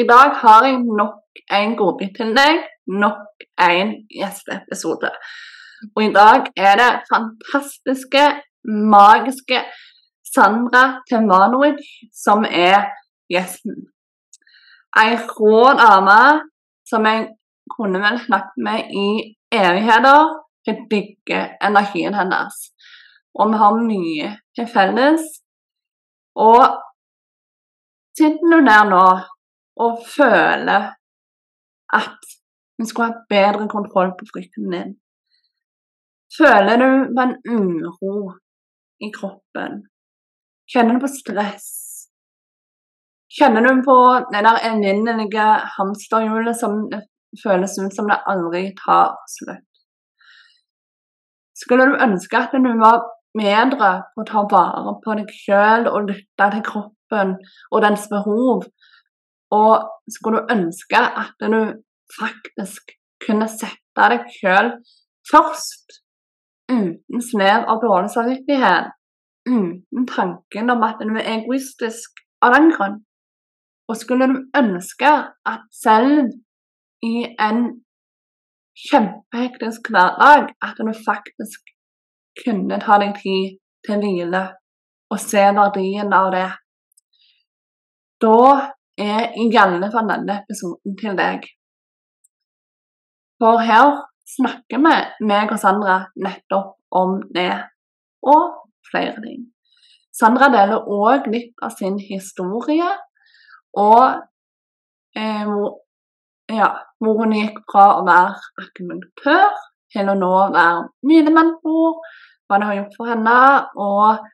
[0.00, 2.60] I dag har jeg nok en godbit til deg,
[3.02, 3.88] nok en
[4.18, 5.10] gjesteepisode.
[5.96, 8.22] Og i dag er det fantastiske,
[8.94, 9.58] magiske
[10.34, 11.82] Sandra Temanovic
[12.24, 12.86] som er
[13.32, 13.76] gjesten.
[15.02, 16.20] Ei rå dame
[16.90, 17.26] som jeg
[17.74, 19.08] kunne vel snakket med i
[19.62, 20.22] evigheter.
[20.66, 22.56] Jeg digger energien hennes.
[23.34, 25.28] Og vi har mye til felles.
[26.48, 26.64] Og
[28.18, 29.04] sitter du der nå
[29.76, 30.90] og føler
[32.00, 32.18] at
[32.78, 34.92] du skulle ha bedre kontroll på frykten din.
[36.38, 38.32] Føler du på en uro
[39.06, 39.82] i kroppen?
[40.70, 41.68] Kjenner du på stress?
[43.38, 43.96] Kjenner du på
[44.32, 46.86] det der evinnelige hamsterhjulet som
[47.44, 49.66] føles ut som det aldri tar slutt?
[51.60, 53.02] Skulle du ønske at du var
[53.38, 57.36] bedre på å ta vare på deg sjøl og lytte til kroppen
[57.70, 58.64] og dens behov,
[59.50, 61.60] og skulle du ønske at du
[62.20, 62.94] faktisk
[63.26, 64.72] kunne sette deg sjøl
[65.30, 66.00] først,
[66.70, 68.92] uten snev av dårlig samvittighet,
[69.48, 73.00] uten tanken om at du er egoistisk av den grunn.
[73.90, 75.10] Og skulle du ønske
[75.52, 76.30] at selv
[77.02, 77.64] i en
[78.86, 81.74] kjempehektisk hverdag, at du faktisk
[82.44, 84.44] kunne ta deg tid til hvile
[85.10, 86.48] og se verdien av det.
[88.22, 88.36] Da
[88.98, 89.46] er i
[89.92, 91.46] for denne episoden til deg.
[93.40, 94.02] For her
[94.36, 97.52] snakker vi, meg og Sandra, nettopp om det
[98.22, 99.46] og flere ting.
[100.12, 102.88] Sandra deler òg litt av sin historie,
[103.78, 104.20] og
[105.16, 105.78] eh, hvor,
[106.50, 109.46] ja, hvor hun gikk fra å være akupunktør
[109.94, 112.02] til å nå være minementor,
[112.46, 113.38] hva det har gjort for henne,
[113.78, 114.26] og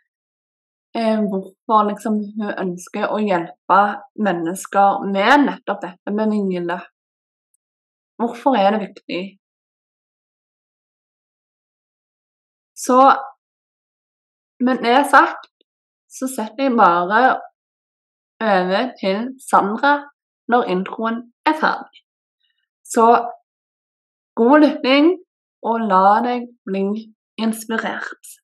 [0.98, 3.80] eh, hvorfor liksom hun ønsker å hjelpe
[4.26, 6.78] mennesker med nettopp dette med hvile.
[8.20, 9.22] Hvorfor er det viktig?
[12.76, 13.00] Så
[14.60, 15.52] med det sagt,
[16.08, 17.36] så setter jeg bare
[18.40, 19.94] over til Sandra
[20.52, 22.02] når introen er ferdig.
[22.84, 23.06] Så
[24.36, 25.16] god lytting,
[25.66, 26.84] og la deg bli
[27.42, 28.36] inspirert.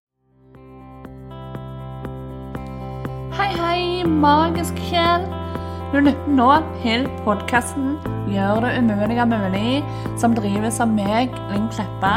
[3.32, 5.22] Hei, hei, magisk sjel.
[5.88, 6.48] Du lytter nå
[6.82, 7.94] til podkasten
[8.28, 9.86] 'Gjør det umulige mulig',
[10.20, 12.10] som drives av meg, Linn Kleppa,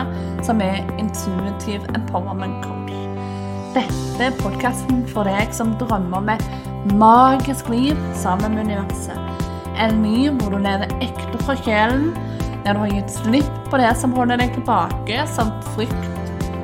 [0.44, 2.92] som er intuitiv empowerment coach.
[3.78, 6.46] Dette er podkasten for deg som drømmer om et
[7.00, 9.48] magisk liv sammen med universet.
[9.80, 12.12] En ny hvor du lever ekte fra sjelen,
[12.66, 16.12] der du har gitt slipp på det som holder deg tilbake, som frykt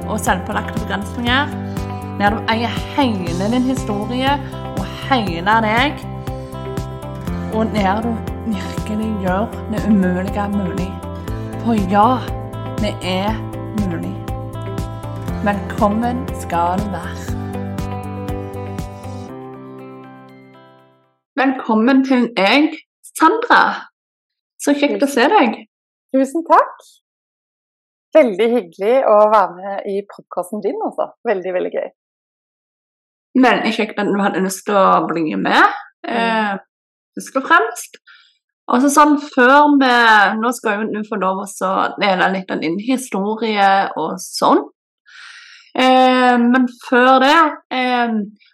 [0.10, 1.71] og selvpålagte begrensninger
[2.20, 4.34] der du eier hele din historie
[4.78, 6.02] og hele deg,
[7.54, 8.12] og der du
[8.46, 10.92] virkelig gjør det umulige mulig.
[11.64, 12.10] For ja,
[12.82, 13.36] det er
[13.84, 14.16] mulig.
[15.46, 17.42] Velkommen skal du være.
[21.42, 22.74] Velkommen til jeg,
[23.18, 23.62] Sandra.
[24.62, 25.56] Så kjekt å se deg.
[26.14, 26.84] Tusen takk.
[28.14, 31.14] Veldig hyggelig å være med i podkasten din, altså.
[31.30, 31.90] Veldig, veldig gøy.
[33.38, 35.78] Veldig kjekt at du hadde lyst til å bli med,
[36.08, 36.58] eh,
[37.16, 38.02] først og fremst.
[38.72, 39.96] Og så sånn før vi
[40.40, 44.64] Nå skal jo du få lov å dele litt av din historie og sånn.
[45.76, 47.38] Eh, men før det
[47.72, 48.12] eh,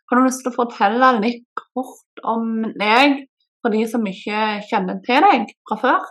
[0.08, 3.24] har du lyst til å fortelle litt kort om deg
[3.62, 6.09] for de som ikke kjenner til deg fra før?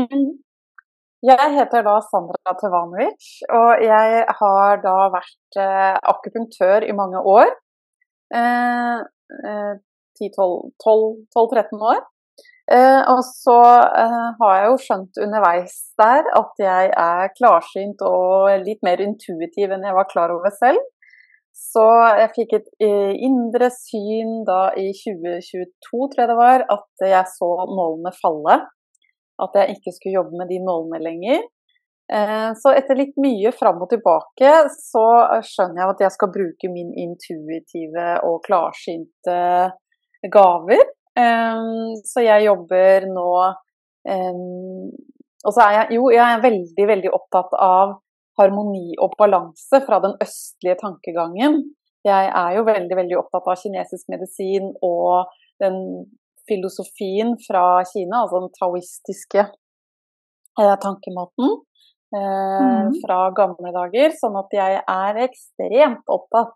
[0.00, 0.44] Mm.
[1.24, 7.48] Jeg heter da Sandra Tevanovic, og jeg har da vært eh, akupunktør i mange år.
[8.34, 12.02] 10-12-13 eh, år.
[12.72, 13.60] Eh, og så
[14.00, 19.74] eh, har jeg jo skjønt underveis der at jeg er klarsynt og litt mer intuitiv
[19.74, 20.80] enn jeg var klar over selv.
[21.54, 21.84] Så
[22.18, 27.50] jeg fikk et indre syn da i 2022, tror jeg det var, at jeg så
[27.70, 28.56] nålene falle.
[29.38, 31.46] At jeg ikke skulle jobbe med de nålene lenger.
[32.12, 35.04] Eh, så etter litt mye fram og tilbake, så
[35.44, 39.38] skjønner jeg at jeg skal bruke min intuitive og klarsynte
[40.32, 40.84] gaver.
[41.16, 41.62] Eh,
[42.04, 43.28] så jeg jobber nå
[44.10, 44.38] eh,
[45.46, 47.98] Og så er jeg jo, jeg er veldig, veldig opptatt av
[48.40, 51.60] harmoni og balanse fra den østlige tankegangen.
[52.04, 55.30] Jeg er jo veldig, veldig opptatt av kinesisk medisin og
[55.62, 55.76] den
[56.48, 59.46] filosofien fra Kina, altså den taoistiske
[60.82, 61.54] tankemåten.
[62.14, 62.92] Eh, mm.
[63.02, 64.14] fra gamle dager.
[64.18, 66.54] Sånn at jeg er ekstremt opptatt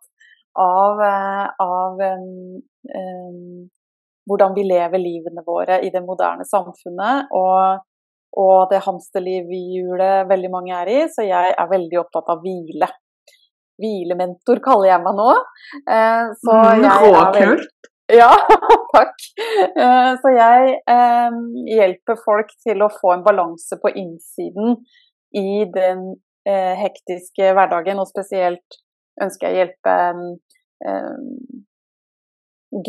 [0.58, 3.66] av, eh, av um,
[4.28, 7.32] hvordan vi lever livene våre i det moderne samfunnet.
[7.34, 7.82] Og,
[8.38, 12.90] og det hamsterlivhjulet veldig mange er i, så jeg er veldig opptatt av hvile.
[13.78, 15.28] Hvilementor kaller jeg meg nå.
[15.90, 17.68] Eh, så mm, jeg veldig...
[18.08, 18.30] Ja,
[18.94, 19.18] takk.
[19.68, 21.42] Eh, så jeg eh,
[21.74, 24.78] hjelper folk til å få en balanse på innsiden
[25.36, 26.04] i den
[26.48, 28.80] eh, hektiske hverdagen, og spesielt
[29.22, 29.96] ønsker jeg å hjelpe
[30.86, 31.16] eh,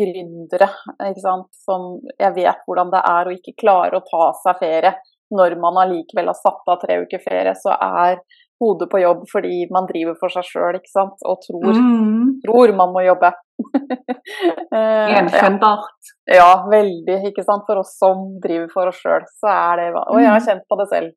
[0.00, 0.68] gründere,
[1.08, 1.48] ikke sant?
[1.64, 4.94] som jeg vet hvordan det er å ikke klare å ta seg ferie.
[5.30, 8.18] Når man allikevel har satt av tre uker ferie, så er
[8.60, 12.26] hodet på jobb fordi man driver for seg sjøl og tror, mm.
[12.44, 13.30] tror, man må jobbe.
[15.12, 16.12] Gjenkjennbart.
[16.28, 16.42] ja.
[16.42, 17.20] ja, veldig.
[17.30, 17.64] ikke sant?
[17.68, 20.80] For oss som driver for oss sjøl, så er det Og jeg har kjent på
[20.82, 21.16] det selv.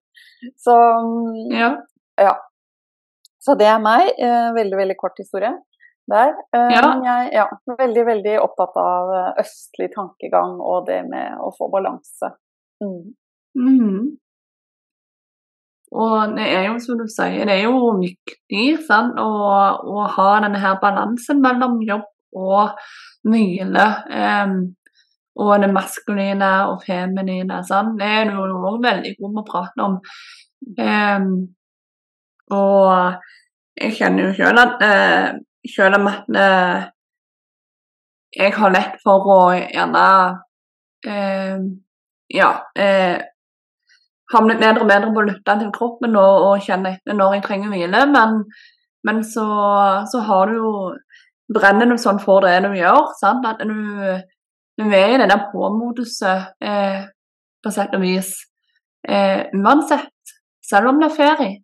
[0.59, 0.75] Så
[1.53, 1.75] ja.
[2.19, 2.33] ja.
[3.43, 4.13] Så det er meg.
[4.17, 5.53] Eh, veldig, veldig kort historie
[6.11, 6.33] der.
[6.55, 6.89] Eh, ja.
[7.03, 7.45] Jeg ja,
[7.79, 12.33] veldig, veldig opptatt av eh, østlig tankegang og det med å få balanse.
[12.83, 13.13] Mm.
[13.59, 14.03] Mm.
[15.93, 19.33] Og det er jo som du sier, det er jo viktig sant, å,
[19.93, 22.79] å ha denne her balansen mellom jobb og
[23.29, 23.85] hvile.
[24.09, 24.55] Um,
[25.35, 27.63] og det maskuline og feminine.
[27.65, 27.97] Sant?
[27.99, 29.99] Det er jo òg veldig god med å prate om.
[30.77, 31.29] Um,
[32.53, 35.29] og jeg kjenner jo sjøl at uh,
[35.75, 36.85] selv om at uh,
[38.37, 40.05] jeg har lett for å gjerne
[41.09, 41.65] uh,
[42.33, 43.17] ja uh,
[44.33, 47.45] havne bedre og bedre på å lytte til kroppen og, og kjenne etter når jeg
[47.47, 48.39] trenger hvile, men,
[49.05, 49.47] men så,
[50.09, 50.71] så, har du jo
[51.53, 53.11] brenner du sånn for det du gjør.
[53.19, 53.45] Sant?
[53.45, 53.75] At du,
[54.79, 58.31] du er i denne på-moduset på sett og vis
[59.03, 60.33] uansett,
[60.65, 61.63] selv om det er ferie.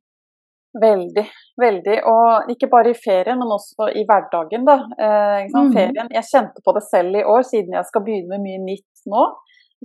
[0.78, 1.26] Veldig,
[1.62, 1.98] veldig.
[2.06, 4.66] Og ikke bare i ferien, men også i hverdagen.
[4.68, 4.78] Da.
[5.02, 5.72] Eh, mm.
[5.74, 9.10] ferien, jeg kjente på det selv i år, siden jeg skal begynne med mye nytt
[9.10, 9.26] nå.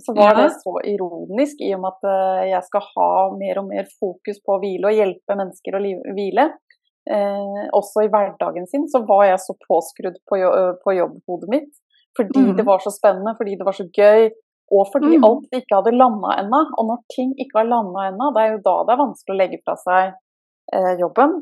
[0.03, 0.43] Så var ja.
[0.43, 4.41] det så ironisk i og med at uh, jeg skal ha mer og mer fokus
[4.43, 5.81] på å hvile og hjelpe mennesker å
[6.17, 6.49] hvile.
[7.05, 10.49] Eh, også i hverdagen sin så var jeg så påskrudd på, jo
[10.81, 11.71] på jobbhodet mitt.
[12.17, 12.55] Fordi mm.
[12.57, 14.29] det var så spennende, fordi det var så gøy.
[14.73, 15.25] Og fordi mm.
[15.27, 16.61] alt ikke hadde landa ennå.
[16.77, 19.41] Og når ting ikke har landa ennå, det er jo da det er vanskelig å
[19.41, 20.15] legge fra seg
[20.73, 21.37] eh, jobben,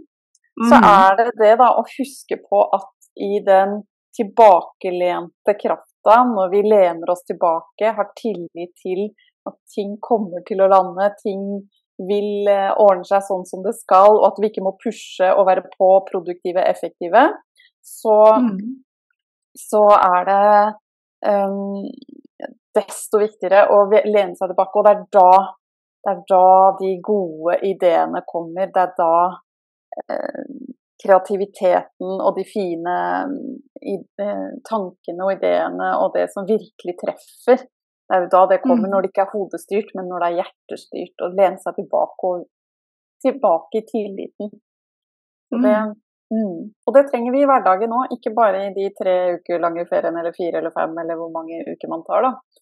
[0.60, 0.68] mm.
[0.72, 2.92] så er det det da å huske på at
[3.24, 3.82] i den
[4.18, 9.08] tilbakelente krafta, når vi lener oss tilbake, har tillit til
[9.50, 11.64] at ting kommer til å lande, ting
[12.10, 15.48] vil eh, ordne seg sånn som det skal, og at vi ikke må pushe og
[15.50, 17.28] være på produktive, effektive,
[17.84, 18.58] så, mm.
[19.58, 20.46] Så er det
[21.30, 21.84] um,
[22.74, 24.80] desto viktigere å lene seg tilbake.
[24.80, 25.30] Og det er da
[26.04, 26.48] det er da
[26.80, 28.68] de gode ideene kommer.
[28.76, 29.14] Det er da
[30.02, 30.42] eh,
[31.04, 32.96] kreativiteten og de fine
[33.80, 37.64] i, eh, tankene og ideene og det som virkelig treffer.
[37.64, 38.92] Det er jo da det kommer, mm.
[38.92, 41.24] når det ikke er hodestyrt, men når det er hjertestyrt.
[41.24, 42.44] Og lene seg tilbake, og,
[43.24, 44.52] tilbake i tilliten.
[45.54, 45.94] Og det, mm.
[46.34, 46.58] Mm.
[46.88, 50.22] og det trenger vi i hverdagen nå, ikke bare i de tre uker lange feriene
[50.22, 52.28] eller fire eller fem eller hvor mange uker man tar.
[52.28, 52.62] da.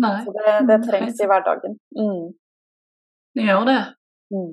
[0.00, 0.16] Nei.
[0.24, 1.76] Så det, det trengs i hverdagen.
[1.98, 2.28] Mm.
[3.34, 3.80] Det gjør det.
[4.34, 4.52] Mm.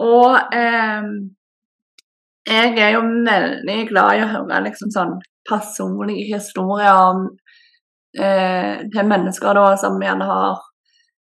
[0.00, 1.10] Og eh,
[2.50, 5.18] jeg er jo veldig glad i å høre liksom sånn
[5.48, 7.26] personlige historier om
[8.16, 10.60] eh, til mennesker da, som gjerne har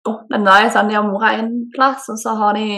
[0.06, 0.62] gått en vei.
[0.72, 2.70] Sånn, de har vært en plass, og så har de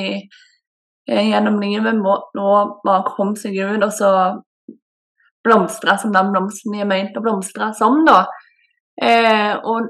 [1.08, 2.50] gjennom livet må, nå
[2.86, 4.12] bare komme seg ut og så
[5.44, 8.04] blomstre som den blomsten de er ment å blomstre som.
[8.08, 8.24] da.
[9.02, 9.90] Eh, og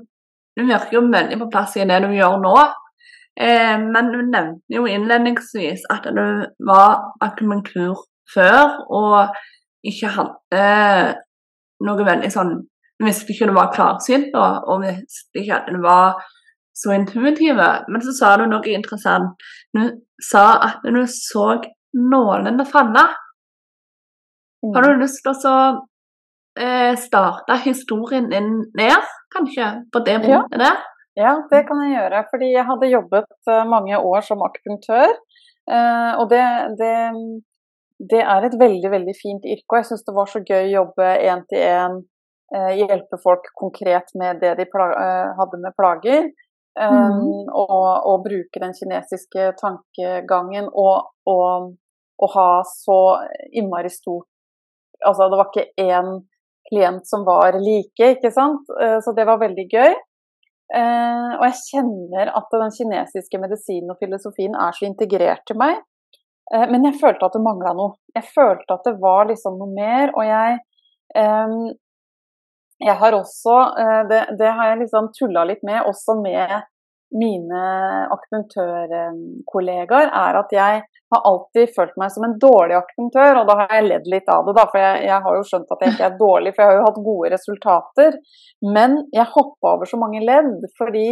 [0.57, 2.55] du virker jo veldig på plass i det du gjør nå.
[3.39, 6.25] Eh, men du nevnte jo innledningsvis at du
[6.65, 9.33] var akumentur før, og
[9.83, 10.67] ikke hadde
[11.83, 12.61] noe veldig sånn
[13.01, 16.21] Du visste ikke du var klarsynt, og, og visste ikke at du var
[16.73, 17.69] så intuitive.
[17.87, 19.37] Men så sa du noe interessant.
[19.73, 19.83] Du
[20.23, 21.47] sa at du så
[21.93, 23.05] nålene falle.
[24.63, 25.01] Har du mm.
[25.01, 25.57] lyst til å
[26.59, 30.65] eh, starte historien din ned, kanskje, på det punktet ja.
[30.65, 30.81] der?
[31.19, 32.23] Ja, det kan jeg gjøre.
[32.31, 35.11] Fordi jeg hadde jobbet eh, mange år som akupunktør.
[35.69, 36.45] Eh, og det,
[36.79, 36.95] det,
[38.13, 39.67] det er et veldig, veldig fint yrke.
[39.69, 41.99] Og jeg syns det var så gøy å jobbe én til én,
[42.55, 46.31] eh, hjelpe folk konkret med det de hadde med plager.
[46.73, 47.49] Mm.
[47.53, 51.67] Og, og, bruke den kinesiske tankegangen og, og,
[52.17, 52.95] og ha så
[53.53, 54.25] innmari stort
[55.05, 56.09] Altså det var ikke én
[56.71, 58.69] klient som var like, ikke sant.
[59.05, 59.93] Så det var veldig gøy.
[60.73, 65.81] Uh, og jeg kjenner at den kinesiske medisinen og filosofien er så integrert til meg.
[66.49, 67.97] Uh, men jeg følte at det mangla noe.
[68.15, 70.13] Jeg følte at det var liksom noe mer.
[70.17, 70.57] Og jeg,
[71.19, 71.59] um,
[72.85, 76.49] jeg har også, eh, det, det har jeg liksom tulla litt med, også med
[77.13, 77.61] mine
[78.15, 80.81] akupunktørkollegaer, er at jeg
[81.13, 84.41] har alltid følt meg som en dårlig akupunktør, og da har jeg ledd litt av
[84.47, 84.65] det, da.
[84.71, 86.87] For jeg, jeg har jo skjønt at jeg ikke er dårlig, for jeg har jo
[86.87, 88.11] hatt gode resultater.
[88.65, 91.07] Men jeg hoppa over så mange ledd, fordi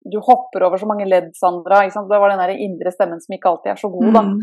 [0.07, 1.83] du, hopper over så mange ledd, Sandra.
[1.83, 2.11] ikke sant?
[2.11, 4.25] Det var den der indre stemmen som ikke alltid er så god, da.
[4.29, 4.37] Mm.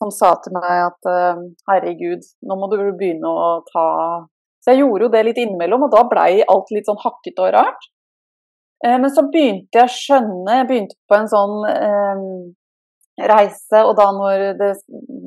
[0.00, 3.86] Som sa til meg at uh, herregud, nå må du begynne å ta
[4.62, 7.56] Så jeg gjorde jo det litt innimellom, og da blei alt litt sånn hakkete og
[7.56, 7.90] rart.
[8.80, 11.56] Men så begynte jeg å skjønne Jeg begynte på en sånn
[13.30, 13.82] reise.
[13.84, 14.70] Og da når det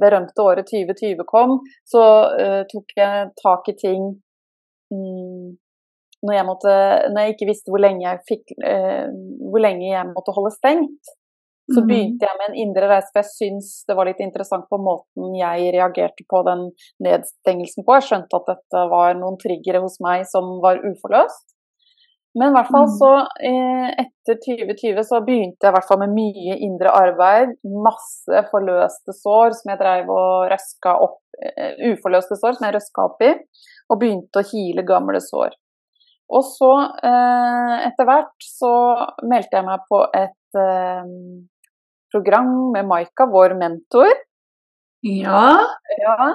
[0.01, 1.59] berømte året 2020 kom,
[1.89, 4.07] så uh, tok jeg tak i ting
[4.93, 5.51] um,
[6.23, 6.77] når, jeg måtte,
[7.11, 9.09] når jeg ikke visste hvor lenge jeg, fikk, uh,
[9.49, 11.13] hvor lenge jeg måtte holde stengt.
[11.71, 11.87] Så mhm.
[11.87, 15.31] begynte jeg med en indre reise, for jeg syns det var litt interessant på måten
[15.39, 16.65] jeg reagerte på den
[17.05, 17.95] nedstengelsen på.
[17.95, 21.52] Jeg skjønte at dette var noen triggere hos meg som var uforløst.
[22.33, 22.93] Men i hvert fall mm.
[22.97, 23.09] så
[23.45, 27.51] eh, etter 2020 så begynte jeg i hvert fall med mye indre arbeid.
[27.85, 33.05] Masse forløste sår som jeg dreiv og røska opp eh, Uforløste sår som jeg røska
[33.05, 33.35] opp i,
[33.93, 35.53] og begynte å hile gamle sår.
[36.33, 36.71] Og så,
[37.05, 38.73] eh, etter hvert, så
[39.29, 40.39] meldte jeg meg på et
[42.13, 44.09] program med Maika, vår mentor.
[45.05, 45.47] Ja.
[45.97, 46.27] ja.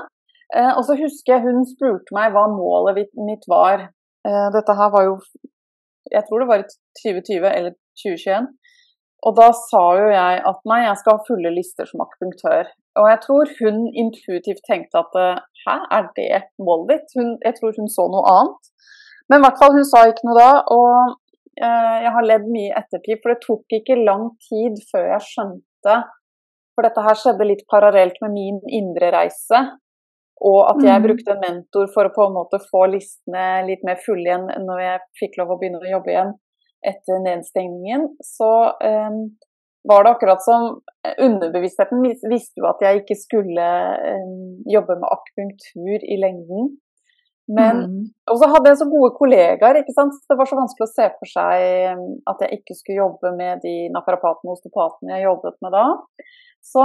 [0.74, 3.84] Og så husker jeg hun spurte meg hva målet mitt var.
[4.26, 5.14] Dette her var jo
[6.12, 6.68] jeg tror det var i
[7.02, 8.48] 2020 eller 2021.
[9.26, 12.68] Og da sa jo jeg at nei, jeg skal ha fulle lister som akupunktør.
[12.98, 15.16] Og jeg tror hun intuitivt tenkte at
[15.64, 17.16] hæ, er det målet ditt?
[17.18, 18.70] Hun, jeg tror hun så noe annet.
[19.28, 20.52] Men i hvert fall, hun sa ikke noe da.
[20.74, 20.92] Og
[21.60, 25.26] eh, jeg har ledd mye i ettertid, for det tok ikke lang tid før jeg
[25.32, 25.98] skjønte
[26.76, 29.64] For dette her skjedde litt parallelt med min indre reise.
[30.46, 31.06] Og at jeg mm.
[31.08, 34.82] brukte en mentor for å på en måte få listene litt mer fulle igjen når
[34.84, 36.34] jeg fikk lov å begynne å jobbe igjen
[36.86, 38.04] etter nedstengningen.
[38.22, 38.50] Så
[38.86, 39.16] eh,
[39.88, 40.68] var det akkurat som
[41.26, 43.70] underbevisstheten visste jo at jeg ikke skulle
[44.12, 44.28] eh,
[44.70, 46.76] jobbe med akupunktur i lengden.
[47.48, 48.00] Men mm.
[48.28, 50.18] Og så hadde jeg så gode kollegaer, ikke sant.
[50.28, 53.76] Det var så vanskelig å se for seg at jeg ikke skulle jobbe med de
[53.94, 55.86] naprapatene og osteopatene jeg jobbet med da.
[56.68, 56.84] Så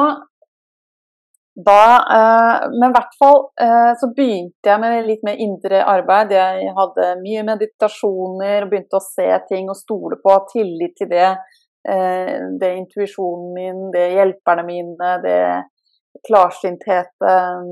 [1.56, 1.82] da,
[2.16, 6.34] eh, men i hvert fall eh, så begynte jeg med litt mer indre arbeid.
[6.34, 11.12] Jeg hadde mye meditasjoner, og begynte å se ting og stole på, ha tillit til
[11.14, 11.34] det.
[11.34, 17.66] Det det intuisjonen min, det hjelperne mine, det klarsyntheten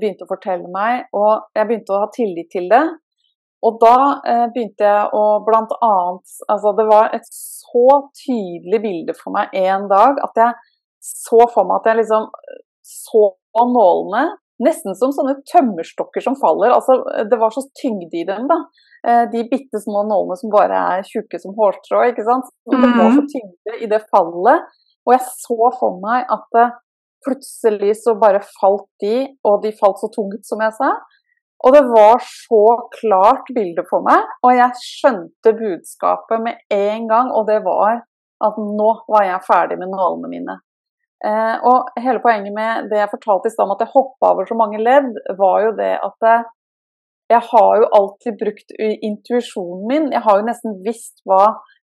[0.00, 1.04] begynte å fortelle meg.
[1.14, 2.82] Og jeg begynte å ha tillit til det.
[3.62, 3.94] Og da
[4.50, 9.86] begynte jeg å blant annet Altså det var et så tydelig bilde for meg en
[9.86, 10.58] dag at jeg
[11.06, 12.26] så for meg at jeg liksom
[12.86, 14.24] så nålene
[14.62, 16.74] nesten som sånne tømmerstokker som faller.
[16.74, 18.58] Altså, det var så tyngde i dem, da.
[19.08, 22.04] Eh, de bitte små nålene som bare er tjukke som hårstrå.
[22.10, 22.52] ikke sant?
[22.70, 23.30] Det var så mhm.
[23.32, 24.68] tyngde i det fallet.
[25.02, 26.60] Og jeg så for meg at
[27.26, 30.92] plutselig så bare falt de, og de falt så tungt, som jeg sa.
[31.62, 32.62] Og det var så
[32.98, 37.30] klart bilde for meg, og jeg skjønte budskapet med en gang.
[37.30, 38.02] Og det var
[38.42, 40.56] at nå var jeg ferdig med nålene mine.
[41.22, 44.48] Eh, og hele poenget med det jeg fortalte i stad om at jeg hoppa over
[44.48, 46.48] så mange ledd, var jo det at eh,
[47.32, 50.08] jeg har jo alltid brukt intuisjonen min.
[50.12, 51.44] Jeg har jo nesten visst hva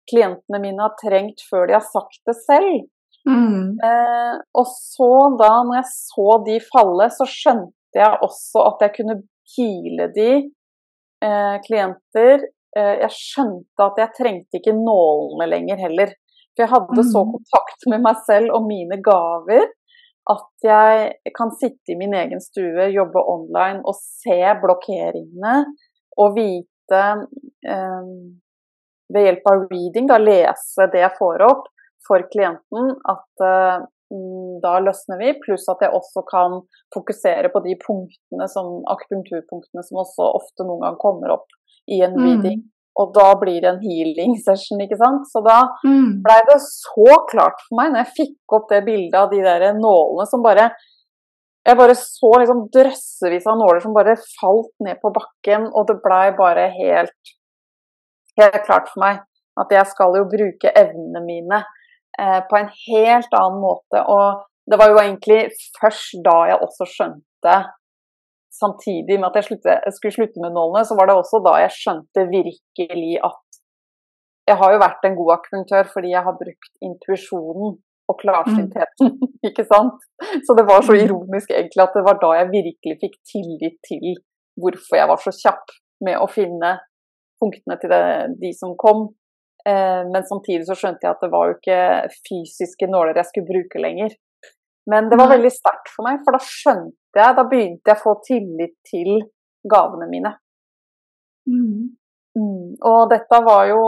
[0.09, 2.85] klientene mine har trengt før de har sagt det selv.
[3.25, 3.77] Mm.
[3.81, 8.95] Eh, og så da, når jeg så de falle, så skjønte jeg også at jeg
[8.99, 9.17] kunne
[9.55, 10.29] heale de
[11.25, 12.45] eh, klienter.
[12.77, 16.13] Eh, jeg skjønte at jeg trengte ikke nålene lenger heller.
[16.55, 17.33] For jeg hadde så mm.
[17.35, 19.67] kontakt med meg selv og mine gaver
[20.31, 25.57] at jeg kan sitte i min egen stue, jobbe online og se blokkeringene
[26.21, 27.01] og vite
[27.69, 28.07] eh,
[29.13, 31.67] ved hjelp av reading, da lese det jeg får opp
[32.07, 36.59] for klienten, at eh, mm, da løsner vi, pluss at jeg også kan
[36.95, 41.59] fokusere på de punktene som, akupunkturpunktene som også ofte noen gang kommer opp
[41.91, 42.63] i en Mm.
[42.97, 45.25] Og da blir det en healing session, ikke sant.
[45.27, 46.21] Så da Mm.
[46.23, 49.73] blei det så klart for meg når jeg fikk opp det bildet av de der
[49.73, 50.71] nålene som bare
[51.67, 55.95] Jeg bare så liksom drøssevis av nåler som bare falt ned på bakken, og det
[56.03, 57.31] blei bare helt
[58.37, 59.23] helt klart for meg
[59.57, 61.63] at jeg skal jo bruke evnene mine
[62.19, 64.01] eh, på en helt annen måte.
[64.05, 65.49] Og det var jo egentlig
[65.79, 67.55] først da jeg også skjønte
[68.55, 71.57] Samtidig med at jeg, slutte, jeg skulle slutte med nålene, så var det også da
[71.63, 73.41] jeg skjønte virkelig at
[74.45, 79.15] jeg har jo vært en god akupunktør fordi jeg har brukt intuisjonen og klarsyntheten,
[79.49, 80.03] ikke sant?
[80.45, 84.19] Så det var så ironisk egentlig at det var da jeg virkelig fikk tillit til
[84.61, 85.73] hvorfor jeg var så kjapp
[86.05, 86.75] med å finne
[87.41, 88.03] punktene til det,
[88.39, 89.09] de som kom.
[89.67, 91.79] Eh, men samtidig så skjønte jeg at det var jo ikke
[92.29, 94.13] fysiske nåler jeg skulle bruke lenger.
[94.91, 98.03] Men det var veldig sterkt for meg, for da skjønte jeg, da begynte jeg å
[98.03, 99.11] få tillit til
[99.65, 100.31] gavene mine.
[101.49, 101.95] Mm.
[102.37, 102.75] Mm.
[102.85, 103.81] Og dette var jo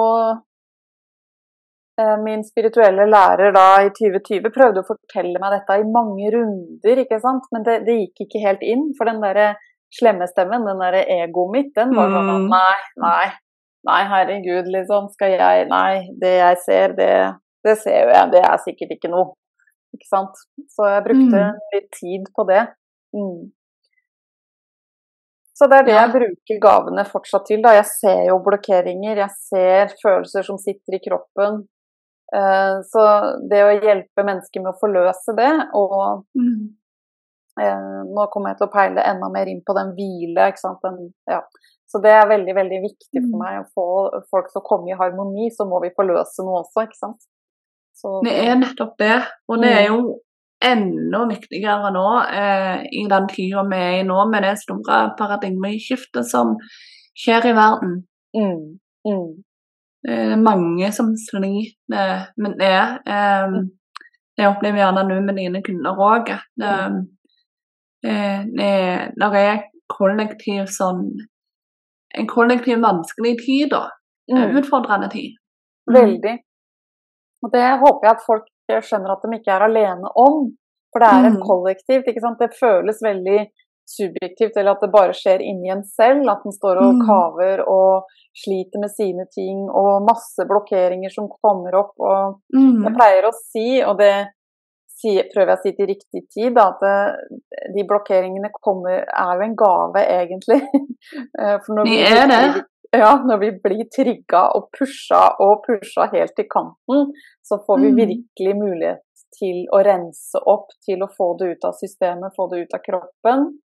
[1.99, 7.01] eh, Min spirituelle lærer da i 2020 prøvde å fortelle meg dette i mange runder,
[7.03, 7.49] ikke sant?
[7.51, 8.91] men det, det gikk ikke helt inn.
[8.97, 9.55] For den derre
[9.93, 12.47] slemme stemmen, den derre egoet mitt, den var sånn at Mm.
[12.53, 13.27] nei, nei,
[13.87, 17.11] nei, herregud, liksom, skal jeg Nei, det jeg ser, det,
[17.63, 19.35] det ser jo jeg, det er sikkert ikke noe.
[19.95, 20.35] Ikke sant.
[20.69, 21.59] Så jeg brukte Mm.
[21.73, 22.67] litt tid på det.
[23.15, 23.51] Mm.
[25.57, 26.01] Så det er det Ja.
[26.05, 27.61] jeg bruker gavene fortsatt til.
[27.61, 27.71] Da.
[27.73, 31.67] Jeg ser jo blokkeringer, jeg ser følelser som sitter i kroppen.
[32.33, 33.01] Eh, Så
[33.49, 36.75] det å hjelpe mennesker med å forløse det, og Mm.
[37.59, 40.79] eh, nå kommer jeg til å peile enda mer inn på den hvile, ikke sant.
[40.83, 41.41] Den, ja.
[41.87, 43.39] Så det er veldig, veldig viktig for Mm.
[43.39, 46.83] meg å få folk til å komme i harmoni, så må vi forløse noe også,
[46.85, 47.21] ikke sant.
[47.97, 49.15] Så, Det er nettopp det,
[49.49, 50.19] og det er jo
[50.61, 52.03] enda viktigere nå
[52.41, 56.55] eh, i den tida vi er i nå, med det store paradigmeskiftet som
[57.17, 57.95] skjer i verden.
[58.37, 58.63] mm,
[59.09, 59.31] mm,
[60.07, 62.77] Det er mange som sliter med det.
[63.13, 63.57] Eh,
[64.37, 66.99] jeg opplever gjerne nå med dine kunder òg at eh,
[68.05, 71.09] eh, det- når det er kollektiv sånn
[72.17, 73.89] En kollektiv vanskelig tid, da.
[74.31, 74.55] mm.
[74.57, 75.33] Utfordrende tid.
[75.89, 75.93] Mm.
[75.95, 76.37] Veldig.
[77.43, 80.51] Og det håper jeg at folk skjønner at de ikke er alene om.
[80.91, 81.43] For det er et Mm.
[81.45, 82.07] kollektivt.
[82.07, 82.39] ikke sant?
[82.39, 83.47] Det føles veldig
[83.87, 86.27] subjektivt, eller at det bare skjer inni en selv.
[86.29, 87.05] At en står og Mm.
[87.07, 88.03] kaver og
[88.35, 91.93] sliter med sine ting, og masse blokkeringer som kommer opp.
[91.99, 92.83] og Mm.
[92.83, 94.27] Jeg pleier å si, og det
[95.33, 97.15] prøver jeg å si til riktig tid, da, at
[97.75, 100.61] de blokkeringene kommer, er jo en gave, egentlig.
[101.39, 102.65] Eh, For når De vi er det.
[102.91, 107.11] Ja, når vi blir trigga og pusha og pusha helt til kanten,
[107.43, 107.95] så får vi Mm.
[107.97, 109.01] virkelig mulighet
[109.37, 112.79] til å rense opp, til å få det ut av systemet, få det ut av
[112.87, 113.59] kroppen.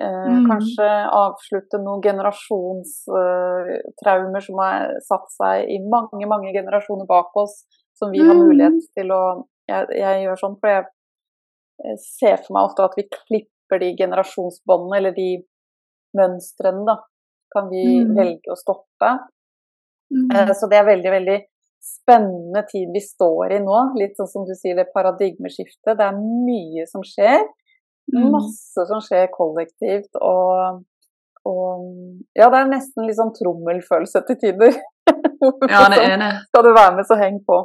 [0.00, 0.46] Eh, Mm.
[0.48, 8.10] Kanskje avslutte noen generasjonstraumer som har satt seg i mange, mange generasjoner bak oss, som
[8.10, 8.48] vi har Mm.
[8.48, 10.84] mulighet til å Jeg, jeg gjør sånn, for jeg
[11.98, 15.44] ser for meg ofte at vi klipper de generasjonsbåndene, eller de
[16.18, 16.96] mønstrene, da.
[17.52, 18.14] Kan vi Mm.
[18.16, 19.10] velge å stoppe.
[20.12, 20.30] Mm.
[20.34, 21.38] Eh, Så det er veldig, veldig
[21.82, 23.78] spennende tid vi står i nå.
[23.98, 25.96] Litt sånn som du sier, det paradigmeskiftet.
[25.98, 27.42] Det er mye som skjer.
[28.12, 28.30] Mm.
[28.30, 30.82] Masse som skjer kollektivt, og,
[31.46, 31.84] og
[32.36, 34.72] Ja, det er nesten litt sånn trommelfølelse til tider.
[35.70, 36.32] Ja, det er det.
[36.48, 37.56] Skal du være med, så heng på.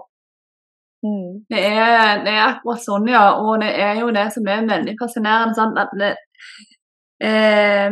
[1.06, 1.46] Mm.
[1.50, 3.36] Det er, det er akkurat sånn, ja.
[3.38, 5.54] Og det er jo det som er veldig fascinerende.
[5.54, 5.78] Sant?
[5.78, 6.16] At det,
[7.22, 7.92] eh,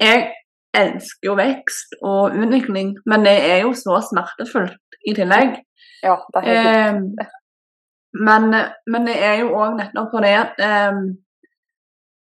[0.00, 0.32] jeg
[0.76, 5.58] elsker jo vekst og utvikling, men det er jo så smertefullt i tillegg.
[6.02, 7.30] Ja, det er helt Eh,
[8.12, 8.50] men,
[8.92, 10.98] men det er jo òg nettopp fordi at eh,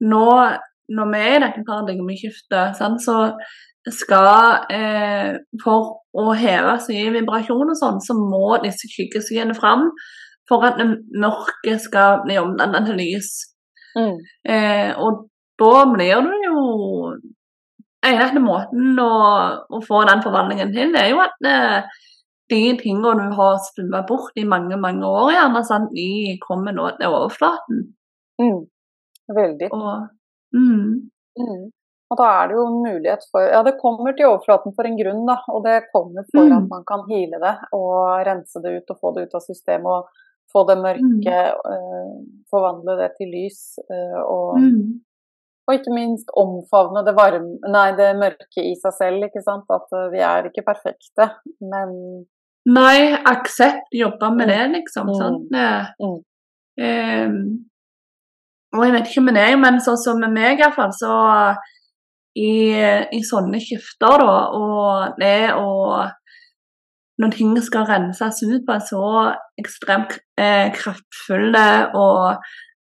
[0.08, 0.28] nå
[0.94, 3.34] når vi er i dette paradigmeskiftet, sant, så
[3.92, 9.90] skal eh, For å heve i vibrasjon og sånn, så må disse skyggesidene fram
[10.48, 10.86] for at det
[11.20, 13.30] mørke skal bli omdannet til lys.
[13.96, 14.16] Mm.
[14.48, 15.26] Eh, og
[15.60, 16.62] da blir det jo
[18.04, 19.10] Eneste måten å,
[19.72, 22.00] å få den forvandlingen til, det er jo at eh,
[22.52, 26.90] de tingene du har stua bort i mange, mange år, gjerne, sant, de kommer nå
[26.98, 27.78] til overflaten.
[28.42, 28.60] Mm.
[29.40, 29.70] Veldig.
[29.72, 30.08] Og,
[30.54, 31.62] mm, Mm.
[32.12, 35.24] Og da er det jo mulighet for Ja, det kommer til overflaten for en grunn,
[35.26, 35.34] da.
[35.50, 36.52] Og det kommer for Mm.
[36.60, 39.86] at man kan hile det og rense det ut og få det ut av systemet.
[39.86, 40.06] Og
[40.52, 41.38] få det mørke,
[41.72, 42.12] eh,
[42.52, 43.78] forvandle det til lys.
[43.90, 45.00] eh, og, mm.
[45.64, 49.64] Og ikke minst omfavne det varme Nei, det mørke i seg selv, ikke sant.
[49.72, 51.30] At eh, vi er ikke perfekte,
[51.64, 51.94] men
[52.64, 54.50] Nei, aksept, jobbe med Mm.
[54.52, 55.08] det, liksom.
[55.08, 55.16] Mm.
[55.20, 55.56] Sant?
[56.00, 56.18] Mm.
[56.80, 57.34] Um,
[58.74, 61.12] og jeg vet ikke med deg, men sånn som med meg iallfall, så
[62.34, 62.74] i,
[63.14, 66.08] i sånne skifter, da, og det å
[67.22, 69.02] Når ting skal renses ut på en så
[69.60, 71.54] ekstremt eh, kraftfull
[71.94, 72.40] og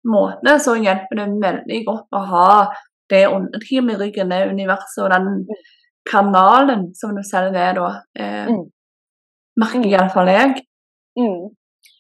[0.07, 2.49] måte, så hjelper det veldig godt å ha
[3.09, 5.29] det underteamet i ryggen, det universet og den
[6.09, 7.89] kanalen, som du selv er da.
[8.19, 8.65] Eh, mm.
[9.59, 10.62] Merker iallfall jeg.
[11.19, 11.49] Mm.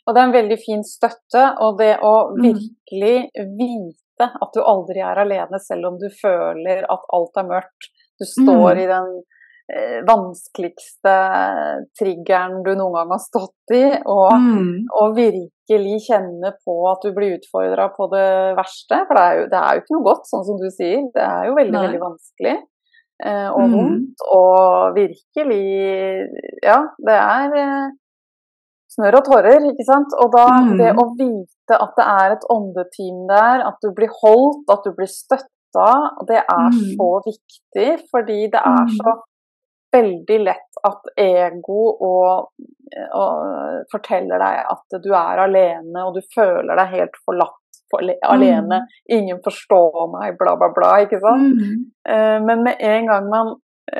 [0.05, 2.45] Og det er en veldig fin støtte, og det å mm.
[2.45, 3.15] virkelig
[3.59, 7.91] vite at du aldri er alene, selv om du føler at alt er mørkt.
[8.19, 8.81] Du står mm.
[8.83, 9.11] i den
[10.07, 11.13] vanskeligste
[11.99, 14.71] triggeren du noen gang har stått i, og, mm.
[14.97, 19.03] og virkelig kjenne på at du blir utfordra på det verste.
[19.05, 21.05] For det er, jo, det er, jo, ikke noe godt, sånn som du sier.
[21.13, 21.85] Det er jo veldig, Nei.
[21.87, 23.77] veldig vanskelig eh, og mm.
[23.77, 24.27] vondt.
[24.39, 25.63] Og virkelig
[26.65, 27.87] Ja, det er eh,
[28.95, 30.17] snørr og tårer, ikke sant.
[30.23, 30.75] Og da mm.
[30.81, 34.93] det å vite at det er et åndeteam der, at du blir holdt, at du
[34.97, 35.89] blir støtta,
[36.29, 36.85] det er mm.
[36.97, 37.89] så viktig.
[38.09, 38.95] Fordi det er mm.
[38.97, 39.19] så
[39.91, 42.51] veldig lett at ego og,
[43.17, 47.57] og forteller deg at du er alene, og du føler deg helt forlatt
[47.89, 48.83] for, alene.
[48.83, 48.99] Mm.
[49.09, 50.91] 'Ingen forstår meg', bla, bla, bla.
[51.05, 51.57] ikke sant?
[51.57, 51.89] Mm.
[52.09, 53.55] Uh, men med en gang man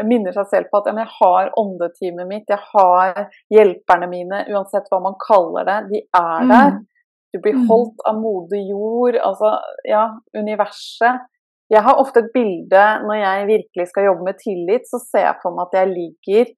[0.05, 5.01] minner seg selv på at jeg har åndeteamet mitt, jeg har hjelperne mine, uansett hva
[5.01, 6.75] man kaller det, de er der.
[6.77, 6.85] Mm.
[7.33, 7.65] Du blir mm.
[7.69, 9.55] holdt av moder jord, altså
[9.89, 10.05] ja,
[10.37, 11.25] universet
[11.69, 15.37] jeg har ofte et bilde når jeg virkelig skal jobbe med tillit, så ser jeg
[15.43, 16.49] for meg at jeg ligger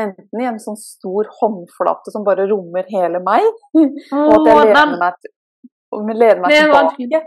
[0.00, 3.44] enten i en sånn stor håndflate som bare rommer hele meg,
[3.76, 5.28] og at jeg lener meg,
[6.16, 7.22] lener meg tilbake.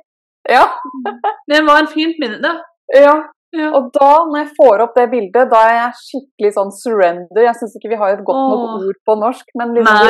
[0.50, 0.66] Ja.
[1.52, 2.52] det var en fint bilde.
[2.94, 3.14] Ja.
[3.54, 3.70] ja.
[3.78, 7.44] Og da, når jeg får opp det bildet, da er jeg skikkelig sånn surrender.
[7.46, 10.02] Jeg syns ikke vi har et godt nok ord på norsk, men liksom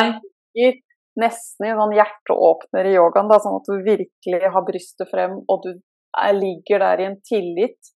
[0.56, 0.80] ligger
[1.20, 5.64] nesten i sånn hjerteåpner i yogaen, da, sånn at du virkelig har brystet frem, og
[5.64, 5.70] du
[6.36, 7.92] ligger der i en tillit,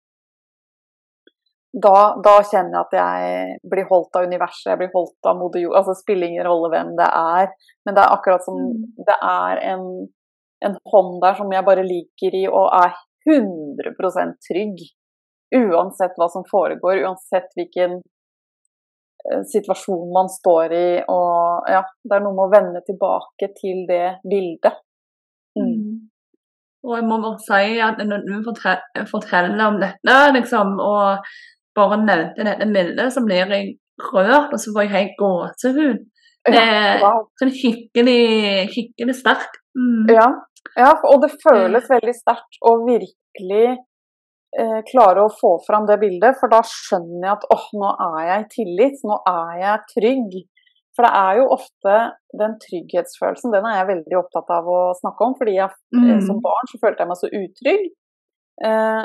[1.69, 5.61] da, da, kjenner jeg at jeg blir holdt av universet, jeg blir holdt av moder
[5.61, 5.75] jord.
[5.77, 7.51] Altså, det spiller ingen rolle hvem det er,
[7.85, 8.87] men det er akkurat som mm.
[9.05, 9.85] det er en,
[10.65, 12.97] en hånd der som jeg bare ligger i og er
[13.29, 14.81] 100% trygg.
[15.59, 20.89] Uansett hva som foregår, uansett hvilken eh, situasjon man står i.
[21.09, 24.81] Og ja, det er noe med å vende tilbake til det bildet.
[26.83, 26.87] Mm.
[26.87, 26.89] mm.
[26.89, 28.35] Og jeg må bare si at når du
[29.11, 31.25] forteller om dette, liksom, og
[31.75, 35.99] bare nevnte dette milde, så blir jeg rørt, og så får jeg helt gåsehud.
[36.49, 37.03] Det er
[37.39, 38.21] sånn skikkelig,
[38.71, 39.59] skikkelig sterkt.
[39.77, 40.07] Mm.
[40.15, 40.29] Ja.
[40.79, 46.39] ja, og det føles veldig sterkt å virkelig eh, klare å få fram det bildet,
[46.39, 50.39] for da skjønner jeg at åh, nå er jeg i tillit, nå er jeg trygg.
[50.97, 51.95] For det er jo ofte
[52.39, 55.35] den trygghetsfølelsen, den er jeg veldig opptatt av å snakke om.
[55.39, 56.23] Fordi jeg, eh, mm.
[56.27, 57.89] som barn så følte jeg meg så utrygg.
[58.69, 59.03] Eh,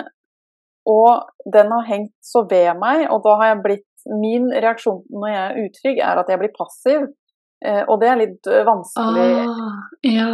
[0.95, 5.31] og den har hengt så ved meg, og da har jeg blitt Min reaksjon når
[5.31, 7.07] jeg er utrygg, er at jeg blir passiv.
[7.65, 10.27] Eh, og det er litt eh, vanskelig ah, ja.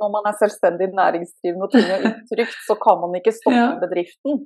[0.00, 3.74] når man er selvstendig næringsdrivende og ting er utrygt, så kan man ikke stoppe ja.
[3.82, 4.40] bedriften.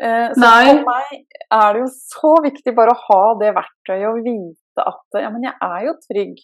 [0.00, 0.64] Eh, så Nei.
[0.72, 1.12] for meg
[1.60, 5.44] er det jo så viktig bare å ha det verktøyet og vite at ja, men
[5.48, 6.40] jeg er jo trygg.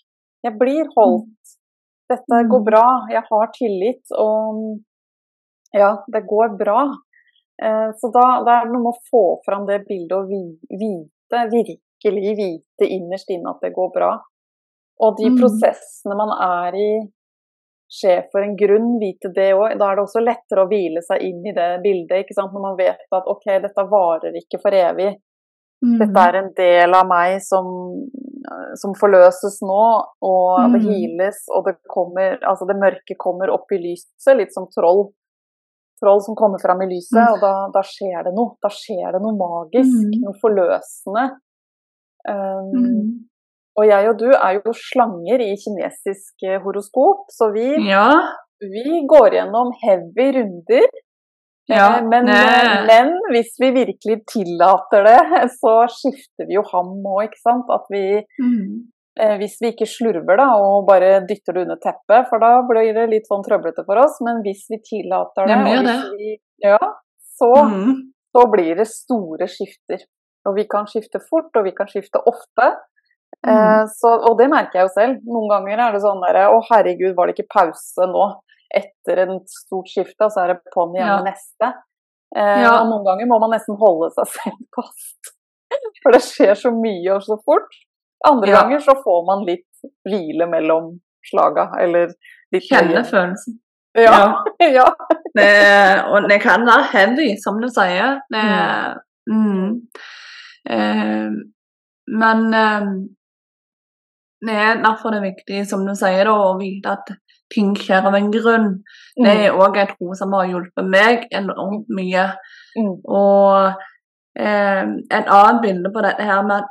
[0.46, 1.56] Jeg blir holdt.
[2.10, 2.66] Dette går mm.
[2.66, 2.86] bra.
[3.10, 4.04] Jeg har tillit.
[4.18, 4.78] Og
[5.76, 6.80] ja, det går bra.
[7.62, 11.42] Eh, så da, da er det noe med å få fram det bildet og vite,
[11.52, 14.14] virkelig vite innerst inne at det går bra.
[15.04, 15.38] Og de mm.
[15.40, 16.90] prosessene man er i,
[17.92, 19.76] skjer for en grunn, vite det òg.
[19.78, 22.54] Da er det også lettere å hvile seg inn i det bildet, ikke sant?
[22.54, 25.14] når man vet at ok, dette varer ikke for evig.
[25.84, 25.98] Mm.
[26.00, 27.66] Dette er en del av meg som,
[28.80, 29.84] som forløses nå,
[30.24, 30.72] og mm.
[30.72, 35.10] det hiles, og det kommer Altså, det mørke kommer opp i lyset, litt som troll.
[36.00, 37.36] Troll som kommer fram i lyset, mm.
[37.36, 38.56] og da, da, skjer det noe.
[38.64, 40.18] Da skjer det noe magisk, mm.
[40.24, 41.28] noe forløsende.
[42.26, 43.28] Um,
[43.76, 48.08] og jeg og du er jo slanger i kinesisk horoskop, så vi, ja.
[48.64, 50.88] vi går gjennom heavy runder
[51.70, 52.28] ja, eh, men,
[52.86, 55.20] men, hvis vi virkelig tillater det,
[55.60, 57.72] så skifter vi jo ham òg, ikke sant.
[57.74, 58.04] At vi
[58.42, 58.92] mm.
[59.16, 62.90] Eh, hvis vi ikke slurver da, og bare dytter det under teppet, for da blir
[62.92, 64.18] det litt sånn trøblete for oss.
[64.26, 65.94] Men hvis vi tillater det, det.
[66.18, 66.34] Vi,
[66.66, 66.76] ja,
[67.38, 67.94] så, mm.
[68.36, 70.04] så, blir det store skifter.
[70.46, 72.68] Og vi kan skifte fort, og vi kan skifte ofte.
[73.40, 73.54] Mm.
[73.54, 75.24] Eh, så, og det merker jeg jo selv.
[75.32, 78.28] Noen ganger er det sånn derre Å, herregud, var det ikke pause nå?
[78.74, 81.72] Etter en stort skifte, og så er det på'n igjen med neste.
[82.36, 82.72] Eh, ja.
[82.80, 85.34] Og noen ganger må man nesten holde seg selv fast.
[86.02, 87.78] For det skjer så mye og så fort.
[88.26, 88.62] Andre ja.
[88.62, 89.68] ganger så får man litt
[90.08, 90.94] hvile mellom
[91.26, 92.12] slaga, eller
[92.54, 93.58] litt Kjenne følelsen.
[93.96, 94.44] Ja.
[94.78, 94.86] ja.
[95.36, 95.50] Det,
[96.12, 98.20] og det kan være heavy, som du sier.
[98.32, 98.46] Det,
[99.30, 99.68] mm.
[100.70, 101.36] Eh,
[102.16, 102.88] men eh,
[104.46, 107.14] det er derfor det er viktig, som du sier, da, å vite at
[107.54, 108.82] skjer av en grunn.
[109.16, 109.44] Det Mm.
[109.44, 112.24] er òg en tro som har hjulpet meg enormt mye.
[112.76, 113.00] Mm.
[113.04, 113.72] Og
[114.38, 116.68] eh, en annen bilde på dette her med at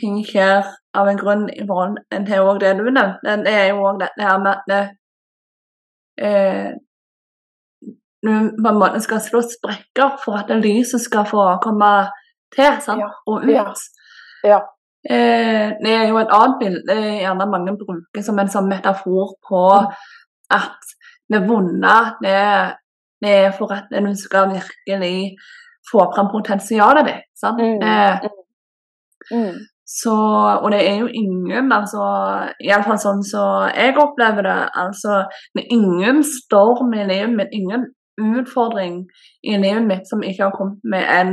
[0.00, 3.82] ting skjer av en grunn i forhold til også det du nevnte, det er jo
[3.82, 4.90] òg dette her med at det,
[6.18, 6.70] eh,
[8.22, 12.08] du på en måte skal slå sprekker for at lyset skal få komme
[12.54, 13.00] til sant?
[13.00, 13.50] Ja, og ut.
[13.50, 13.64] ja,
[14.44, 14.60] ja.
[15.10, 19.62] Eh, det er jo et annet bilde gjerne mange bruker som en sånn metafor på
[20.54, 20.92] at
[21.32, 22.36] det vonde det,
[23.24, 25.36] det er for at du skal virkelig
[25.90, 27.24] få fram potensialet ditt.
[27.36, 27.58] Sant?
[27.60, 28.28] Mm, Eh,
[29.32, 29.54] Mm.
[29.86, 30.14] så,
[30.62, 32.02] og det er jo ingen, altså
[32.60, 34.68] Iallfall sånn som jeg opplever det.
[34.74, 37.86] altså Det er ingen storm i livet mitt, ingen
[38.18, 39.06] utfordring
[39.44, 41.30] i livet mitt som ikke har kommet med en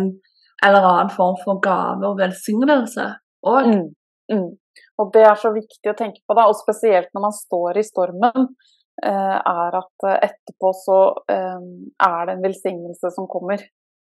[0.63, 3.07] eller annen form for gave og velsignelse.
[3.47, 3.87] Og Mm.
[4.31, 4.49] Mm.
[4.99, 7.83] Og det er så viktig å tenke på, da, og spesielt når man står i
[7.87, 8.49] stormen,
[9.01, 10.99] eh, er at eh, etterpå så
[11.31, 11.59] eh,
[12.05, 13.63] er det en velsignelse som kommer.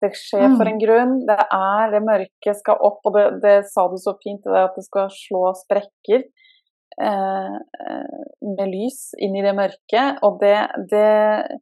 [0.03, 0.71] Det skjer for Mm.
[0.73, 1.13] en grunn.
[1.25, 4.75] Det er det mørke skal opp, og det, det sa du så fint, det at
[4.75, 6.25] det skal slå sprekker
[8.43, 10.19] med lys inn i det mørket.
[10.21, 10.57] Og det,
[10.91, 11.59] det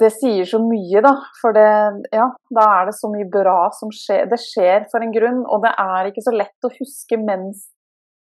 [0.00, 1.12] det sier så mye, da.
[1.40, 1.66] For det,
[2.14, 2.26] ja,
[2.58, 4.26] da er det så mye bra som skjer.
[4.30, 7.68] Det skjer for en grunn, og det er ikke så lett å huske mens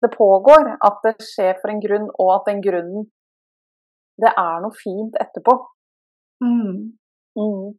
[0.04, 3.08] det pågår at det skjer for en grunn, og at den grunnen
[4.18, 5.54] Det er noe fint etterpå.
[6.44, 6.76] mm,
[7.36, 7.74] Mm.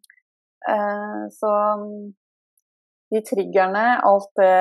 [0.68, 1.50] Eh, så
[3.14, 4.56] de triggerne, alt det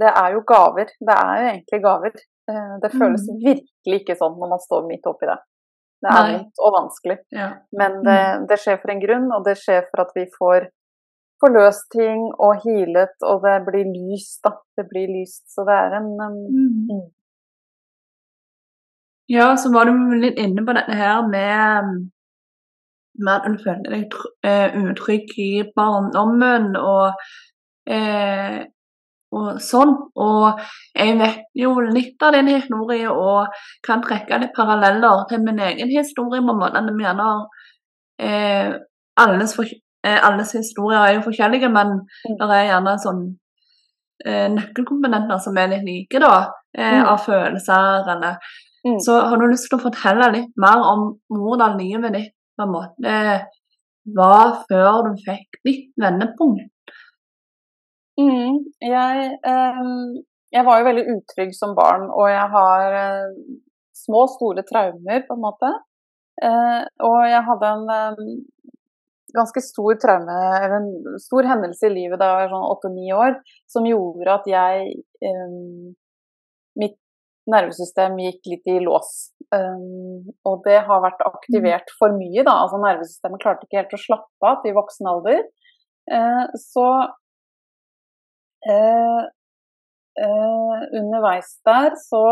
[0.00, 0.86] Det er jo gaver.
[1.00, 2.12] Det er jo egentlig gaver.
[2.50, 3.40] Eh, det føles Mm.
[3.48, 5.38] virkelig ikke sånn når man står midt oppi det.
[6.00, 7.16] Det er vondt og vanskelig.
[7.36, 7.48] ja.
[7.76, 10.70] Men det, det skjer for en grunn, og det skjer for at vi får,
[11.40, 14.54] forløst ting og healet, og det blir lyst, da.
[14.76, 15.44] Det blir lyst.
[15.52, 16.84] Så det er en um, Mm.
[16.90, 17.06] Mm.
[19.30, 21.90] Ja, så var du litt inne på dette her med,
[23.20, 27.20] med at du føler deg eh, utrygg i barndommen og,
[27.86, 28.64] eh,
[29.32, 29.92] og sånn.
[30.16, 30.60] Og
[30.94, 33.48] jeg vet jo litt av din historie og
[33.86, 36.82] kan trekke litt paralleller til min egen historie på en måte.
[36.96, 37.28] vi gjerne
[38.20, 38.72] eh,
[39.16, 39.58] alles,
[40.04, 42.36] eh, alles historier er jo forskjellige, men Mm.
[42.38, 43.36] det er gjerne sånn
[44.26, 46.50] eh, nøkkelkomponenter som er litt like, da.
[46.76, 47.06] Eh, Mm.
[47.06, 48.36] Av følelser eller
[48.86, 48.98] Mm.
[48.98, 52.72] Så har du lyst til å fortelle litt mer om hvordan livet ditt på en
[52.72, 53.46] måte
[54.16, 56.70] var før du fikk ditt vendepunkt?
[58.18, 59.82] Mm, jeg, eh,
[60.56, 63.36] jeg var jo veldig utrygg som barn, og jeg har eh,
[63.96, 65.70] små, store traumer, på en måte.
[66.42, 68.20] Eh, og jeg hadde en eh,
[69.36, 73.38] ganske stor traume, eller en stor hendelse i livet da jeg var sånn åtte-ni år,
[73.70, 74.94] som gjorde at jeg
[75.26, 75.58] eh,
[76.80, 76.94] Mitt
[77.50, 79.32] nervesystem gikk litt i lås.
[79.50, 82.54] Um, og det har vært aktivert for mye, da.
[82.62, 85.42] Altså nervesystemet klarte ikke helt å slappe av til voksen alder.
[86.14, 86.86] Eh, så
[88.68, 89.22] eh,
[90.20, 92.24] eh, underveis der så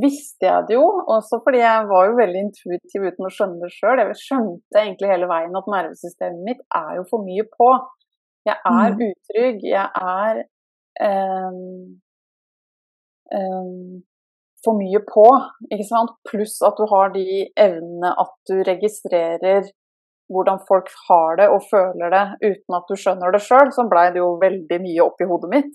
[0.00, 3.72] visste jeg det jo, også fordi jeg var jo veldig intuitiv uten å skjønne det
[3.74, 3.98] sjøl.
[3.98, 7.70] Jeg skjønte egentlig hele veien at nervesystemet mitt er jo for mye på.
[8.46, 9.02] Jeg er Mm.
[9.10, 9.58] utrygg.
[9.66, 10.44] Jeg er
[11.00, 11.58] eh,
[13.36, 14.00] eh,
[14.64, 15.26] for mye på,
[15.72, 16.10] ikke sant.
[16.28, 19.68] Pluss at du har de evnene at du registrerer
[20.30, 23.72] hvordan folk har det og føler det uten at du skjønner det sjøl.
[23.74, 25.74] Så blei det jo veldig mye oppi hodet mitt.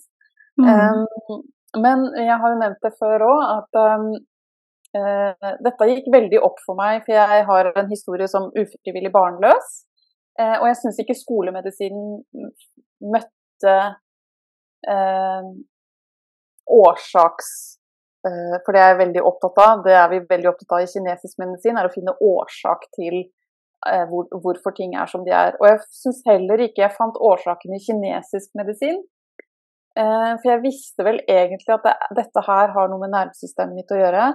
[0.62, 0.70] Mm.
[0.72, 1.44] Um,
[1.84, 4.08] men jeg har jo nevnt det før òg, at um,
[4.96, 9.78] uh, dette gikk veldig opp for meg, for jeg har en historie som ufrivillig barnløs.
[10.40, 12.20] Uh, og jeg syns ikke skolemedisinen
[13.14, 13.78] møtte
[14.88, 15.56] uh,
[16.66, 17.48] årsaks...
[18.28, 20.90] eh, for det er jeg veldig opptatt av, det er vi veldig opptatt av i
[20.90, 23.20] kinesisk medisin, er å finne årsak til
[24.10, 25.58] hvor, hvorfor ting er som de er.
[25.62, 29.02] Og jeg syns heller ikke jeg fant årsaken i kinesisk medisin.
[29.96, 33.94] Eh, for jeg visste vel egentlig at det, dette her har noe med nervesystemet mitt
[33.96, 34.28] å gjøre.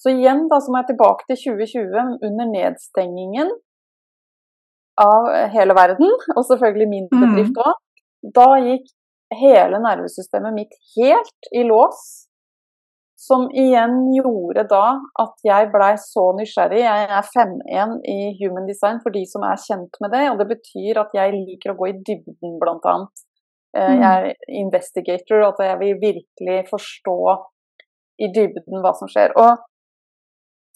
[0.00, 3.52] Så igjen da, så må jeg tilbake til 2020, under nedstengingen
[5.02, 7.22] av hele verden, og selvfølgelig min Mm.
[7.22, 7.78] bedrift òg.
[8.38, 8.88] Da gikk
[9.32, 12.28] hele nervesystemet mitt helt i lås.
[13.22, 14.86] Som igjen gjorde da
[15.22, 16.80] at jeg blei så nysgjerrig.
[16.82, 20.24] Jeg er 5-1 i human design for de som er kjent med det.
[20.32, 23.22] Og det betyr at jeg liker å gå i dybden, blant annet.
[23.76, 24.00] Eh, Mm.
[24.02, 27.18] Jeg er investigator, at jeg vil virkelig forstå
[28.18, 29.32] i dybden hva som skjer.
[29.38, 29.62] Og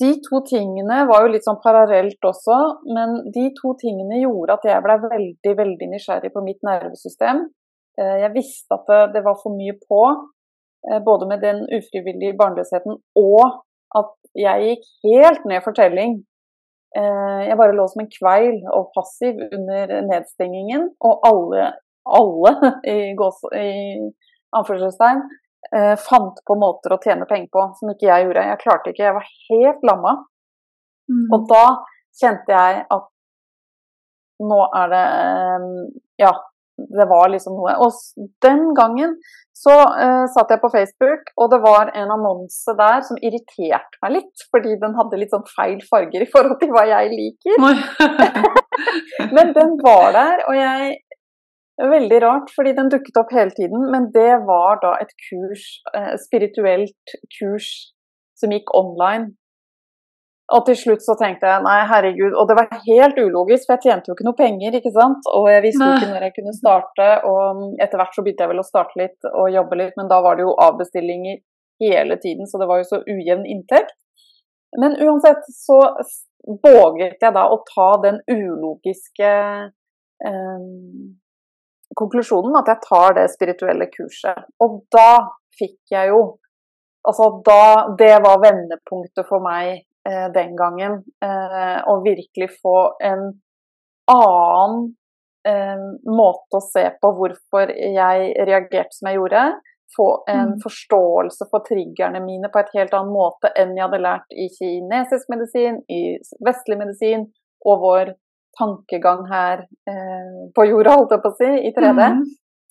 [0.00, 2.56] de to tingene var jo litt sånn parallelt også,
[2.94, 7.46] men de to tingene gjorde at jeg ble veldig, veldig nysgjerrig på mitt nervesystem.
[7.98, 10.02] Eh, jeg visste at det var for mye på,
[11.06, 13.56] både med den ufrivillige barnløsheten og
[13.96, 16.18] at jeg gikk helt ned for telling.
[16.96, 21.72] Eh, jeg bare lå som en kveil og passiv under nedstengingen, og alle,
[22.18, 22.54] alle
[22.94, 23.72] i, gås, i
[24.56, 25.24] anførselstegn,
[25.72, 28.48] eh, fant på måter å tjene penger på som ikke jeg gjorde.
[28.52, 30.16] Jeg klarte ikke, jeg var helt lamma.
[31.10, 31.28] Mm.
[31.34, 31.64] Og da
[32.18, 33.12] kjente jeg at
[34.42, 35.70] nå er det eh,
[36.20, 36.32] Ja,
[36.76, 37.74] det var liksom noe.
[37.82, 37.92] Og
[38.44, 39.16] den gangen
[39.56, 44.18] så uh, satt jeg på Facebook, og det var en annonse der som irriterte meg
[44.18, 44.44] litt.
[44.52, 47.64] Fordi den hadde litt sånn feil farger i forhold til hva jeg liker.
[49.36, 51.02] Men den var der, og jeg
[51.76, 53.82] Veldig rart, fordi den dukket opp hele tiden.
[53.92, 57.66] Men det var da et kurs, uh, spirituelt kurs,
[58.40, 59.34] som gikk online.
[60.54, 62.36] Og til slutt så tenkte jeg nei, herregud.
[62.38, 65.26] Og det var helt ulogisk, for jeg tjente jo ikke noe penger, ikke sant.
[65.32, 67.08] Og jeg visste jo ikke når jeg kunne starte.
[67.26, 70.20] Og etter hvert så begynte jeg vel å starte litt og jobbe litt, men da
[70.22, 71.40] var det jo avbestillinger
[71.82, 73.98] hele tiden, så det var jo så ujevn inntekt.
[74.80, 75.80] Men uansett så
[76.46, 79.32] våget jeg da å ta den ulogiske
[80.30, 80.66] eh,
[81.98, 84.46] konklusjonen at jeg tar det spirituelle kurset.
[84.62, 85.10] Og da
[85.58, 86.24] fikk jeg jo
[87.06, 91.00] Altså da Det var vendepunktet for meg eh, den gangen.
[91.24, 93.28] Eh, og virkelig få en
[94.12, 94.82] annen
[95.48, 99.46] eh, måte å se på hvorfor jeg reagerte som jeg gjorde.
[99.96, 100.60] Få en mm.
[100.64, 105.30] forståelse for triggerne mine på et helt annen måte enn jeg hadde lært i kinesisk
[105.32, 107.28] medisin, i vestlig medisin
[107.66, 108.16] og vår
[108.58, 112.10] tankegang her eh, på jorda, holdt jeg på å si, i 3D.
[112.16, 112.22] Mm.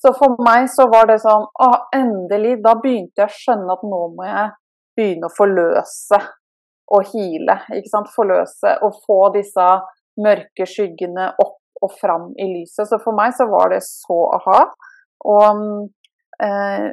[0.02, 2.58] Så for meg så var det sånn Å, endelig!
[2.64, 4.50] Da begynte jeg å skjønne at nå må jeg
[4.98, 6.20] begynne å forløse
[6.94, 7.60] og hile.
[7.76, 8.12] Ikke sant?
[8.16, 9.68] Forløse og få disse
[10.22, 12.88] mørke skyggene opp og fram i lyset.
[12.90, 14.60] Så for meg så var det så aha.
[15.26, 15.62] Og,
[16.46, 16.90] eh,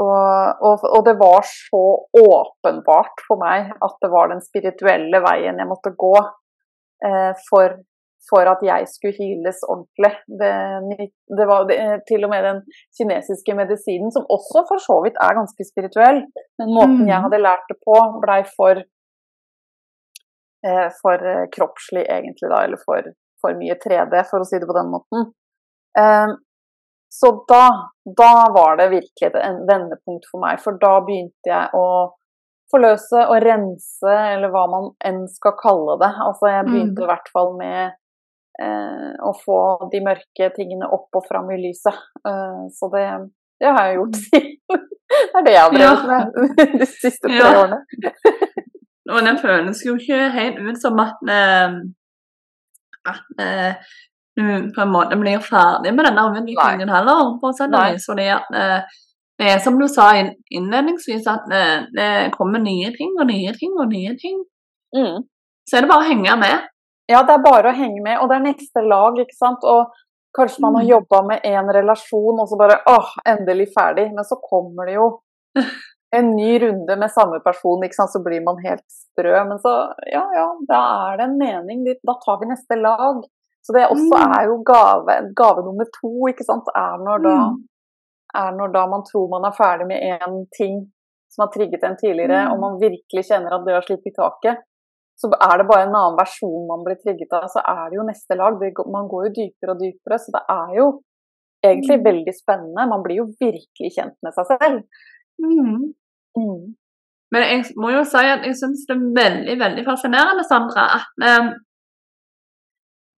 [0.00, 1.82] og, og, og, det var så
[2.18, 6.14] åpenbart for meg at det var den spirituelle veien jeg måtte gå.
[7.04, 7.78] Eh, for,
[8.30, 10.12] for, at jeg skulle hyles ordentlig.
[10.40, 10.52] Det,
[11.38, 12.62] det var det, til og med den
[12.98, 16.22] kinesiske medisinen, som også for så vidt er ganske spirituell,
[16.60, 17.10] men måten mm.
[17.12, 18.82] jeg hadde lært det på, blei for,
[20.68, 23.12] eh, for eh, kroppslig, egentlig, da, eller for,
[23.44, 25.30] for, mye 3D, for å si det på den måten.
[27.14, 27.64] Så da,
[28.18, 29.36] da var det virkelig et
[29.68, 31.86] vendepunkt for meg, for da begynte jeg å
[32.74, 36.10] forløse og rense, eller hva man enn skal kalle det.
[36.26, 37.04] Altså, jeg begynte mm.
[37.04, 37.94] i hvert fall med
[38.62, 39.60] eh, å få
[39.92, 41.98] de mørke tingene opp og fram i lyset.
[42.26, 43.04] Eh, så det,
[43.62, 44.56] det, har jeg gjort siden.
[45.10, 46.22] det er det jeg har drevet ja.
[46.64, 47.52] med de siste tre ja.
[47.60, 47.80] årene.
[49.14, 51.78] og det føles jo ikke helt ut som at, uh,
[53.12, 53.96] at uh,
[54.34, 58.06] du på en måte blir ferdig med denne utviklingen heller, på vis.
[58.08, 58.48] Fordi at
[59.38, 61.46] det er som du sa innledningsvis, at
[61.94, 64.40] det, kommer nye ting og nye ting og nye ting.
[64.96, 65.22] Mm.
[65.68, 66.66] Så er det bare å henge med.
[67.10, 69.64] Ja, det er bare å henge med, og det er neste lag, ikke sant.
[69.68, 69.92] Og
[70.36, 70.90] kanskje man har mm.
[70.92, 74.08] jobba med én relasjon, og så bare åh, endelig ferdig.
[74.14, 75.10] Men så kommer det jo
[76.18, 78.14] en ny runde med samme person, ikke sant.
[78.14, 79.36] Så blir man helt sprø.
[79.50, 79.76] Men så,
[80.10, 81.84] ja ja, da er det en mening.
[82.00, 83.20] Da tar vi neste lag.
[83.64, 84.32] Så det også mm.
[84.38, 86.68] er jo gave, gave nummer to, ikke sant.
[86.76, 87.62] Er når da mm
[88.34, 90.76] er når da man tror man er ferdig med én ting
[91.34, 94.62] som har trigget en tidligere, og man virkelig kjenner at det har slitt i taket.
[95.14, 98.06] Så er det bare en annen versjon man blir trigget av, så er det jo
[98.06, 98.62] neste lag.
[98.92, 100.86] man går jo dypere og dypere, så det er jo
[101.64, 102.06] egentlig mm.
[102.08, 102.88] veldig spennende.
[102.90, 104.80] Man blir jo virkelig kjent med seg selv.
[105.42, 105.92] Mm.
[106.38, 106.64] Mm.
[107.34, 111.24] Men jeg må jo si at jeg syns det er veldig veldig fascinerende, Sandra, at
[111.28, 111.52] eh,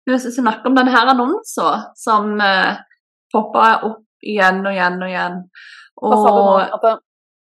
[0.07, 2.79] du snakker om denne annonsen som eh,
[3.33, 5.41] poppa opp igjen og igjen og igjen.
[6.07, 6.87] Og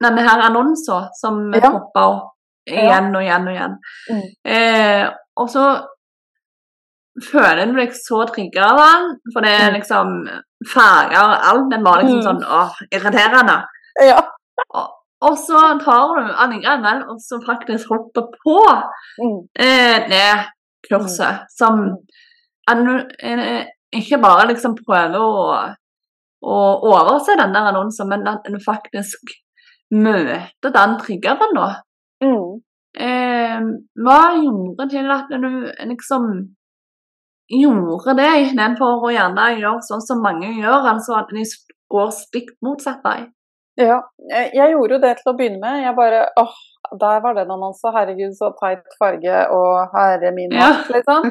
[0.03, 1.69] denne her annonsen som ja.
[1.69, 2.34] poppa opp
[2.69, 3.77] igjen og igjen og igjen.
[4.09, 4.25] Mm.
[4.55, 5.05] Eh,
[5.41, 5.65] og så
[7.29, 9.77] føler du deg så trigga av den, for det er mm.
[9.77, 10.11] liksom
[10.73, 11.69] farger og alt.
[11.71, 12.27] Den var liksom mm.
[12.27, 13.61] sånn åh, irriterende.
[14.03, 14.19] Ja.
[14.65, 14.91] Og,
[15.25, 18.59] og, så tar du allikevel og så faktisk hopper på
[19.21, 19.39] mm.
[19.63, 20.29] eh, det
[20.85, 21.87] kurset som
[23.95, 25.33] ikke bare liksom prøver å
[26.45, 26.57] å
[26.91, 29.33] overse den der annonsen, men at en faktisk
[29.95, 31.67] møter den triggeren nå.
[32.23, 32.61] Mm.
[32.95, 33.65] Eh,
[34.05, 35.49] hva gjorde til at du
[35.89, 36.29] liksom
[37.51, 41.43] gjorde det, istedenfor å gjerne gjøre sånn som mange gjør, altså at de
[41.91, 43.25] går stikk motsatt vei?
[43.75, 43.99] Ja,
[44.31, 45.81] jeg gjorde jo det til å begynne med.
[45.83, 46.53] Jeg bare åh,
[47.01, 47.91] der var den annonsen.
[47.91, 50.95] Herregud, så teit farge og herre min makt, ja.
[50.95, 51.27] liksom.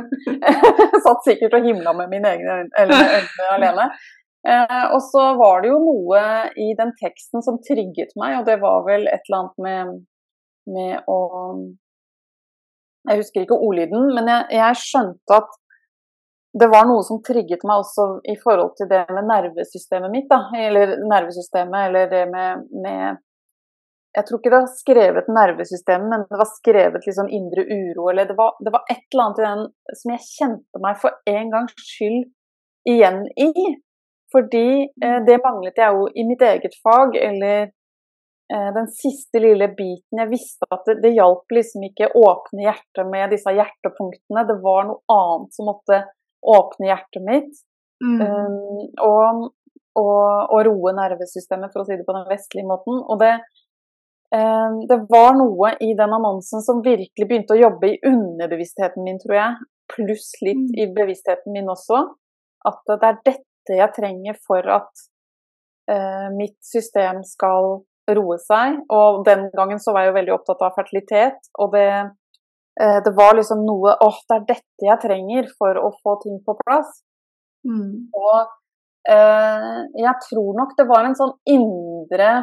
[1.07, 3.89] Satt sikkert og himla med mine egne øyne alene.
[4.45, 6.24] Eh, og så var det jo noe
[6.61, 9.95] i den teksten som trigget meg, og det var vel et eller annet med,
[10.71, 11.21] med å
[13.05, 15.59] Jeg husker ikke ordlyden, men jeg, jeg, skjønte at
[16.57, 20.47] det var noe som trigget meg også i forhold til det med nervesystemet mitt, da.
[20.57, 23.19] Eller nervesystemet, eller det med, med
[24.15, 28.29] jeg tror ikke det var skrevet nervesystemet, men det var skrevet liksom indre uro, eller
[28.29, 31.51] det var, det var, et eller annet i den som jeg kjente meg for en
[31.55, 32.21] gangs skyld
[32.95, 33.51] igjen i.
[34.35, 37.73] Fordi eh, det manglet jeg jo i mitt eget fag, eller
[38.49, 40.20] den siste lille biten.
[40.20, 44.45] Jeg visste at det, det hjalp liksom ikke å åpne hjertet med disse hjertepunktene.
[44.49, 46.03] Det var noe annet som måtte
[46.45, 47.62] åpne hjertet mitt.
[48.05, 48.20] Mm.
[48.20, 49.47] Um, og,
[49.97, 53.01] og, og, roe nervesystemet, for å si det på den vestlige måten.
[53.01, 53.32] Og det,
[54.36, 59.22] um, det var noe i den annonsen som virkelig begynte å jobbe i underbevisstheten min,
[59.24, 59.66] tror jeg.
[59.97, 60.78] Pluss litt mm.
[60.84, 62.05] i bevisstheten min også.
[62.68, 65.05] At det er dette dette jeg trenger for at
[65.90, 67.84] uh, mitt system skal
[68.17, 68.81] roe seg.
[68.93, 71.89] Og den gangen så var jeg jo veldig opptatt av fertilitet, og det,
[72.81, 76.39] eh, det var liksom noe åh, det er dette jeg trenger for å få ting
[76.45, 77.03] på plass.
[77.65, 78.11] Mm.
[78.13, 78.39] Og
[79.09, 82.35] eh, jeg tror nok det var en sånn indre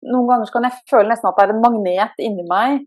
[0.00, 2.78] Noen ganger kan jeg føle nesten at det er en magnet inni meg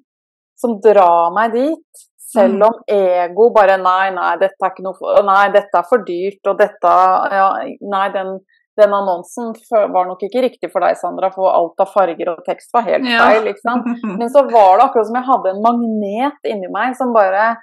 [0.57, 2.05] som drar meg dit.
[2.33, 2.63] Selv mm.
[2.65, 6.57] om ego bare Nei, nei, dette er ikke noe Nei, dette er for dyrt, og
[6.57, 6.93] dette
[7.33, 7.49] ja,
[7.93, 8.31] Nei, den,
[8.79, 12.73] den annonsen var nok ikke riktig for deg, Sandra, for alt av farger og tekst
[12.73, 13.21] var helt ja.
[13.21, 13.51] feil.
[13.61, 13.85] sant?
[14.19, 17.53] Men så var det akkurat som jeg hadde en magnet inni meg som bare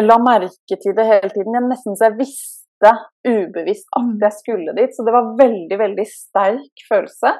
[0.00, 1.56] la merke til det hele tiden.
[1.58, 2.92] Jeg nesten så jeg visste
[3.28, 4.18] ubevisst at mm.
[4.24, 4.94] jeg skulle dit.
[4.96, 7.34] Så det var veldig, veldig sterk følelse.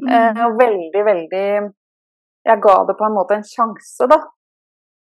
[0.00, 0.12] Mm.
[0.14, 1.46] Eh, og veldig, veldig
[2.48, 4.22] Jeg ga det på en måte en sjanse, da.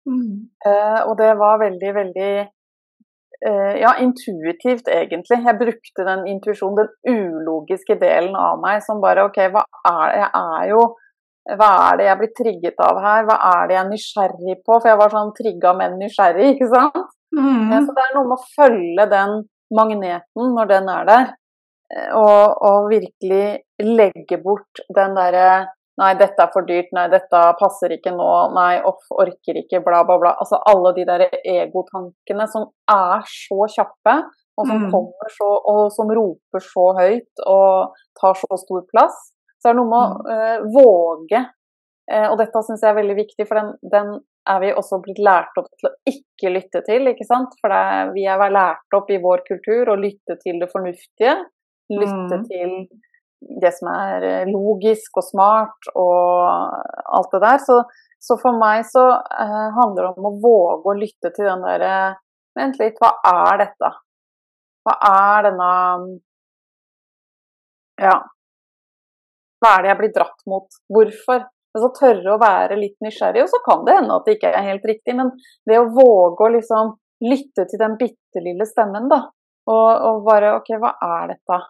[0.08, 0.48] Mm.
[0.64, 2.32] Uh, og det var veldig, veldig
[3.38, 5.36] ja, intuitivt, egentlig.
[5.46, 10.22] Jeg brukte den intuisjonen, den ulogiske delen av meg som bare OK, hva er det
[10.24, 10.80] jeg er jo
[11.56, 14.74] hva er det jeg blir trigget av her, hva er det jeg er nysgjerrig på?
[14.74, 16.98] For jeg var sånn trigga, men nysgjerrig, ikke sant?
[17.36, 17.70] Mm.
[17.72, 19.34] Ja, så det er noe med å følge den
[19.78, 21.32] magneten når den er der,
[21.94, 23.42] eh, og, og virkelig
[23.84, 25.48] legge bort den derre
[25.98, 26.92] Nei, dette er for dyrt.
[26.94, 28.28] Nei, dette passer ikke nå.
[28.54, 29.80] Nei, off, orker ikke.
[29.82, 30.34] Bla, bla, bla.
[30.38, 34.14] Altså alle de der egotankene som er så kjappe,
[34.58, 34.88] og som mm.
[34.90, 39.18] kommer så Og som roper så høyt og tar så stor plass.
[39.58, 41.42] Så er det noe med å uh, våge.
[42.08, 44.14] Uh, og dette syns jeg er veldig viktig, for den, den,
[44.48, 47.58] er vi også blitt lært opp til å ikke lytte til, ikke sant.
[47.60, 51.34] For det, vi er lært opp i vår kultur å lytte til det fornuftige.
[51.92, 52.46] Lytte mm.
[52.48, 52.72] til
[53.40, 56.46] det som er eh, logisk og smart og
[57.18, 57.60] alt det der.
[57.62, 57.82] Så,
[58.22, 62.16] så for meg så eh, handler det om å våge å lytte til den derre
[62.58, 63.88] Vent litt, hva er dette?
[64.82, 65.68] Hva er denne
[68.02, 68.16] Ja.
[69.62, 70.80] Hva er det jeg blir dratt mot?
[70.90, 71.44] Hvorfor?
[71.78, 74.66] Så tørre å være litt nysgjerrig, og så kan det hende at det ikke er
[74.66, 75.30] helt riktig, men
[75.68, 79.20] det å våge å liksom lytte til den bitte lille stemmen, da,
[79.70, 81.60] og, og bare OK, hva er dette?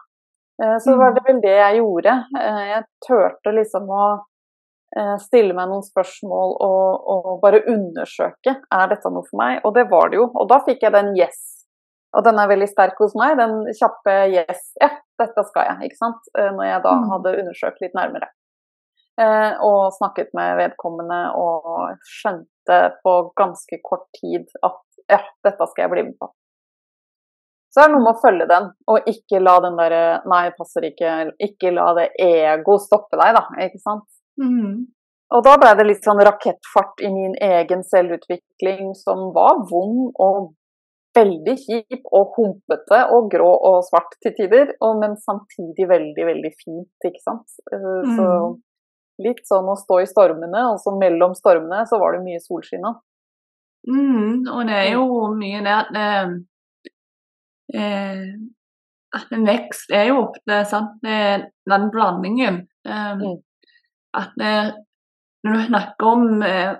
[0.62, 2.14] Eh, så var det vel det jeg gjorde.
[2.40, 4.06] Eh, jeg turte liksom å
[4.96, 9.60] eh, stille meg noen spørsmål og, og, bare undersøke er dette noe for meg.
[9.64, 10.26] Og det var det jo.
[10.34, 11.44] Og da fikk jeg den yes.
[12.16, 14.72] Og den er veldig sterk hos meg, den kjappe yes.
[14.80, 14.90] Ja,
[15.20, 16.30] dette skal jeg, ikke sant.
[16.32, 17.08] Når jeg da mm.
[17.12, 18.30] hadde undersøkt litt nærmere.
[19.66, 24.80] Og snakket med vedkommende og skjønte på ganske kort tid at
[25.10, 26.30] ja, dette skal jeg bli med på.
[27.68, 30.86] Så er det noe med å følge den, og ikke la den derre Nei, passer
[30.88, 31.16] ikke.
[31.44, 33.44] Ikke la det ego stoppe deg, da.
[33.66, 34.06] Ikke sant.
[34.40, 34.86] Mm.
[35.36, 40.54] Og da ble det litt sånn rakettfart i min egen selvutvikling som var vond og
[41.18, 46.52] veldig kjip og humpete og grå og svart til tider, og, men samtidig veldig, veldig
[46.56, 47.58] fint, ikke sant.
[47.74, 48.16] Mm.
[48.16, 48.28] Så
[49.26, 52.86] litt sånn å stå i stormene, og så mellom stormene så var det mye solskinn.
[53.88, 55.98] Mm, og det er jo mye det at
[57.74, 58.24] eh,
[59.16, 62.60] at en vekst er jo ofte sant, den blandingen.
[62.88, 63.38] Eh, mm.
[64.18, 64.36] At
[65.44, 66.74] når du snakker om eh,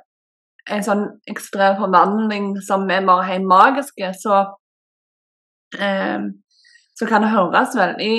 [0.68, 4.42] en sånn ekstrem forvandling som er bare helt magisk, så,
[5.78, 6.26] eh,
[6.98, 8.18] så kan det høres veldig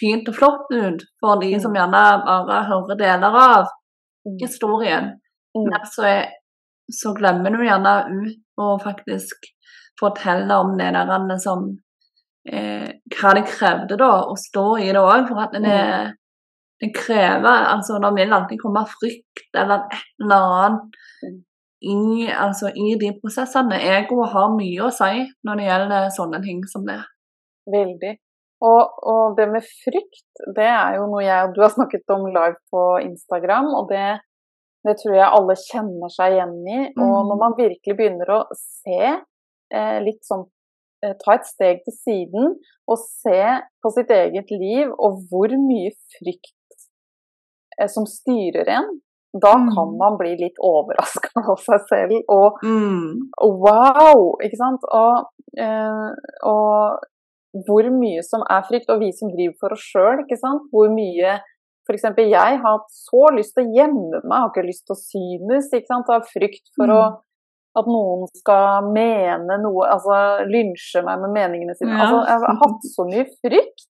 [0.00, 1.62] fint og flott ut for de mm.
[1.64, 3.70] som gjerne bare hører deler av
[4.26, 4.36] mm.
[4.42, 5.14] historien.
[5.56, 5.66] Mm.
[5.66, 6.12] Men så,
[7.00, 9.50] så, glemmer du gjerne ut å faktisk
[10.00, 11.72] fortelle om det der som
[12.48, 15.26] eh, hva det krevde da å stå i det òg.
[15.28, 15.80] For at det,
[16.80, 21.42] det krever altså Det vil alltid komme frykt eller et eller annet Mm.
[21.82, 23.76] i, altså, i de prosessene.
[23.76, 26.98] Egoet har mye å si når det gjelder sånne ting som det.
[27.72, 28.14] Veldig.
[28.60, 28.82] Og,
[29.12, 32.56] og det med frykt, det er jo noe jeg og du har snakket om live
[32.72, 34.18] på Instagram, og det,
[34.84, 36.80] det tror jeg alle kjenner seg igjen i.
[37.00, 37.28] Og Mm.
[37.30, 39.00] når man virkelig begynner å se
[39.72, 40.44] eh, litt sånn
[41.02, 42.56] Ta et steg til siden
[42.90, 43.38] og se
[43.82, 46.52] på sitt eget liv og hvor mye frykt
[47.80, 48.90] eh, som styrer en,
[49.32, 49.68] da Mm.
[49.74, 52.16] kan man bli litt overraska av seg selv.
[52.28, 53.30] Og Mm.
[53.40, 54.36] Wow!
[54.44, 54.82] Ikke sant?
[54.92, 56.10] Og, eh,
[56.44, 56.98] og
[57.66, 60.68] hvor mye som er frykt, og vi som driver for oss sjøl, ikke sant.
[60.70, 61.38] Hvor mye
[61.88, 62.02] F.eks.
[62.18, 65.72] jeg har hatt så lyst til å gjemme meg, har ikke lyst til å synes,
[65.74, 66.10] ikke sant.
[66.12, 66.94] Av frykt for Mm.
[66.94, 67.20] å
[67.78, 71.94] at noen skal mene noe, altså lynsje meg med meningene sine.
[71.94, 72.02] Ja.
[72.08, 73.86] Altså, jeg har hatt så mye frykt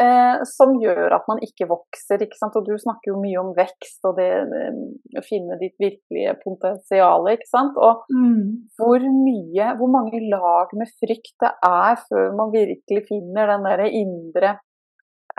[0.00, 2.56] eh, som gjør at man ikke vokser, ikke sant.
[2.56, 4.80] Og du snakker jo mye om vekst og det eh,
[5.20, 7.76] å finne ditt virkelige potensial, ikke sant.
[7.76, 8.68] Og Mm.
[8.80, 13.84] hvor mye, hvor mange lag med frykt det er før man virkelig finner den der
[13.92, 14.56] indre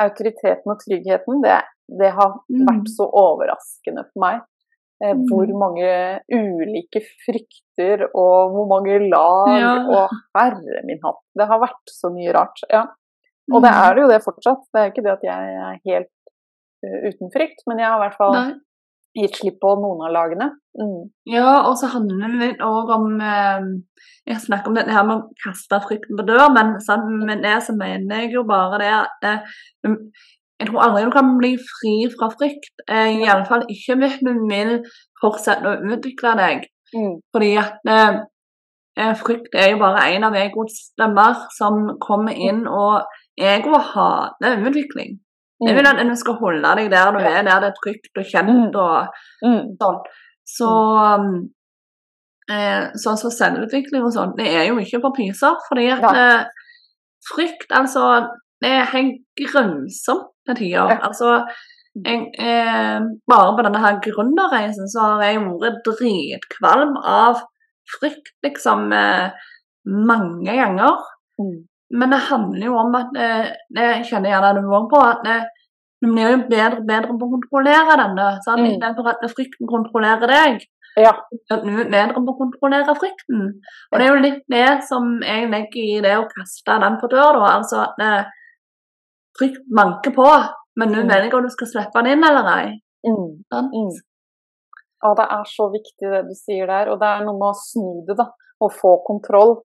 [0.02, 1.60] autoriteten og tryggheten, det,
[2.00, 2.66] det har Mm.
[2.70, 4.42] vært så overraskende for meg.
[5.02, 5.24] Eh, Mm.
[5.28, 9.74] Hvor mange ulike frykter og hvor mange lag Ja.
[9.90, 11.20] og herre min hatt.
[11.36, 12.60] Det har vært så mye rart.
[12.72, 12.86] Ja.
[13.52, 14.62] Og det er er jo det fortsatt.
[14.74, 16.14] Det er ikke det at jeg er helt
[16.86, 18.54] uh, uten frykt, men jeg har i hvert fall Nei.
[19.18, 20.52] gitt slipp på noen av lagene.
[20.80, 21.10] Mm.
[21.28, 23.66] Ja, og så handler det òg om eh,
[24.26, 27.58] Jeg snakker om dette her med å kaste frykten på dør, men sammen med det
[27.64, 29.28] så mener jeg jo bare det at
[29.86, 29.98] um,
[30.60, 32.76] Jeg tror aldri du kan bli fri fra frykt.
[32.88, 34.78] Eh, Iallfall ikke hvis du vil
[35.22, 36.68] fortsette å utvikle deg.
[36.94, 37.16] Mm.
[37.34, 38.20] Fordi at eh,
[39.00, 43.02] eh, frykt er jo bare en av egoets stemmer som kommer inn, og
[43.40, 45.18] egoet hater utvikling.
[45.64, 47.26] Jeg vil at du skal holde deg der du Mm.
[47.26, 49.08] Er, der det er trygt og kjent og
[49.44, 49.78] Mm.
[49.80, 50.00] sånn.
[50.46, 50.70] Så
[51.16, 51.50] um,
[52.52, 55.56] eh, sånn som selvutvikling og sånn, det er jo ikke for pyser.
[55.70, 56.46] Fordi at eh,
[57.32, 58.30] frykt, altså
[58.64, 60.94] Det er helt grusomt til tider.
[60.96, 61.00] Ja.
[61.08, 61.44] Altså
[61.94, 67.44] jeg, eh, bare på denne her gründerreisen så har jeg vært dritkvalm av
[68.00, 69.30] frykt, liksom, eh,
[69.86, 71.04] mange ganger.
[71.40, 71.68] Mm.
[71.94, 75.02] Men det handler jo om at eh, Jeg kjenner gjerne gjerne du òg på.
[75.02, 75.44] at eh,
[76.02, 78.30] du blir jo bedre og bedre på å kontrollere denne.
[78.44, 78.60] Sant?
[78.60, 78.72] Mm.
[78.74, 80.66] Istedenfor at frykten kontrollerer deg.
[81.00, 81.14] Ja.
[81.52, 83.46] At du er bedre på å kontrollere frykten.
[83.92, 87.10] Og det er jo litt det som jeg legger i det å kaste den på
[87.14, 87.40] dør.
[87.40, 88.34] da, altså at eh,
[89.40, 90.28] Frykt manke på,
[90.78, 91.10] men nå Mm.
[91.10, 92.80] velger om du skal slippe den inn eller ei.
[93.08, 93.44] Mm.
[93.52, 93.92] Mm.
[95.04, 97.58] Ja, det er så viktig det du sier der, og det er noe med å
[97.60, 98.30] snu det, da.
[98.62, 99.58] Og få kontroll.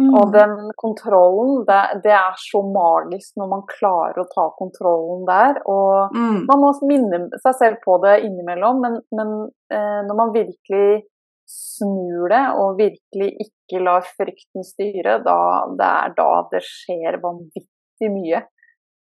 [0.00, 0.14] Mm.
[0.16, 5.58] Og den kontrollen, det, det er så magisk når man klarer å ta kontrollen der.
[5.66, 6.46] Og Mm.
[6.48, 11.02] man må minne seg selv på det innimellom, men, men eh, når man virkelig
[11.50, 18.10] snur det, og virkelig ikke lar frykten styre, da, det er da det skjer vanvittig
[18.14, 18.46] mye.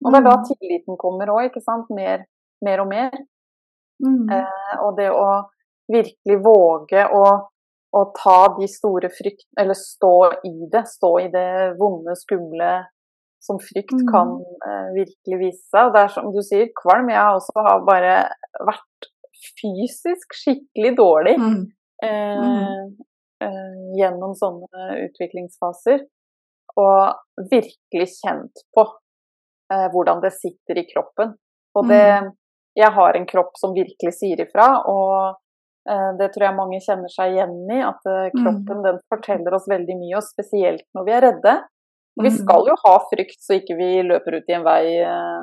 [0.05, 1.89] Og det er da tilliten kommer òg, ikke sant.
[1.93, 2.25] Mer,
[2.65, 3.13] mer og mer.
[4.03, 4.27] Mm.
[4.29, 5.29] Eh, og det å
[5.89, 7.23] virkelig våge å,
[7.97, 9.47] å ta de store frykt...
[9.57, 10.13] Eller stå
[10.45, 10.83] i det.
[10.91, 12.71] Stå i det vonde, skumle
[13.47, 14.07] som frykt Mm.
[14.11, 14.33] kan
[14.67, 15.87] eh, virkelig vise seg.
[15.87, 17.09] Og det er som du sier, kvalm.
[17.09, 18.15] Jeg også har bare
[18.69, 19.09] vært
[19.61, 21.65] fysisk skikkelig dårlig Mm.
[22.03, 22.85] eh,
[23.45, 26.05] eh, gjennom sånne utviklingsfaser.
[26.77, 28.85] Og virkelig kjent på
[29.73, 31.35] eh, hvordan det sitter i kroppen.
[31.75, 32.31] Og det
[32.77, 35.33] Jeg har en kropp som virkelig sier ifra, og
[35.89, 37.79] eh, det tror jeg mange kjenner seg igjen i.
[37.81, 41.55] At eh, kroppen den forteller oss veldig mye, og spesielt når vi er redde.
[42.17, 42.37] Og vi Mm.
[42.37, 45.41] skal jo ha frykt så ikke vi løper ut i en vei eh,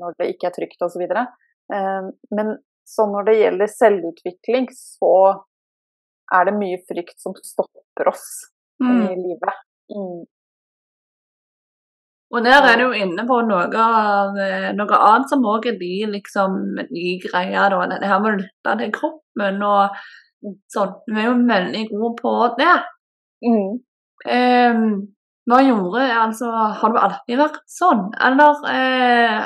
[0.00, 1.02] når det ikke er trygt osv.
[1.04, 2.02] Eh,
[2.32, 5.12] men så når det gjelder selvutvikling, så
[6.32, 8.50] er det mye frykt som stopper oss
[8.80, 9.20] i Mm.
[9.20, 9.54] livet.
[12.34, 16.56] Og der er du inne på noe, eh, noe annet som òg er de liksom
[16.90, 17.86] de greia, da.
[17.94, 19.98] Det her med å lytte til kroppen og
[20.74, 20.96] sånn.
[21.06, 22.76] Du er jo veldig god på det.
[23.44, 23.70] Mm.
[24.24, 24.86] Um,
[25.50, 29.40] hva gjorde Altså, har du alltid vært sånn, eller eh,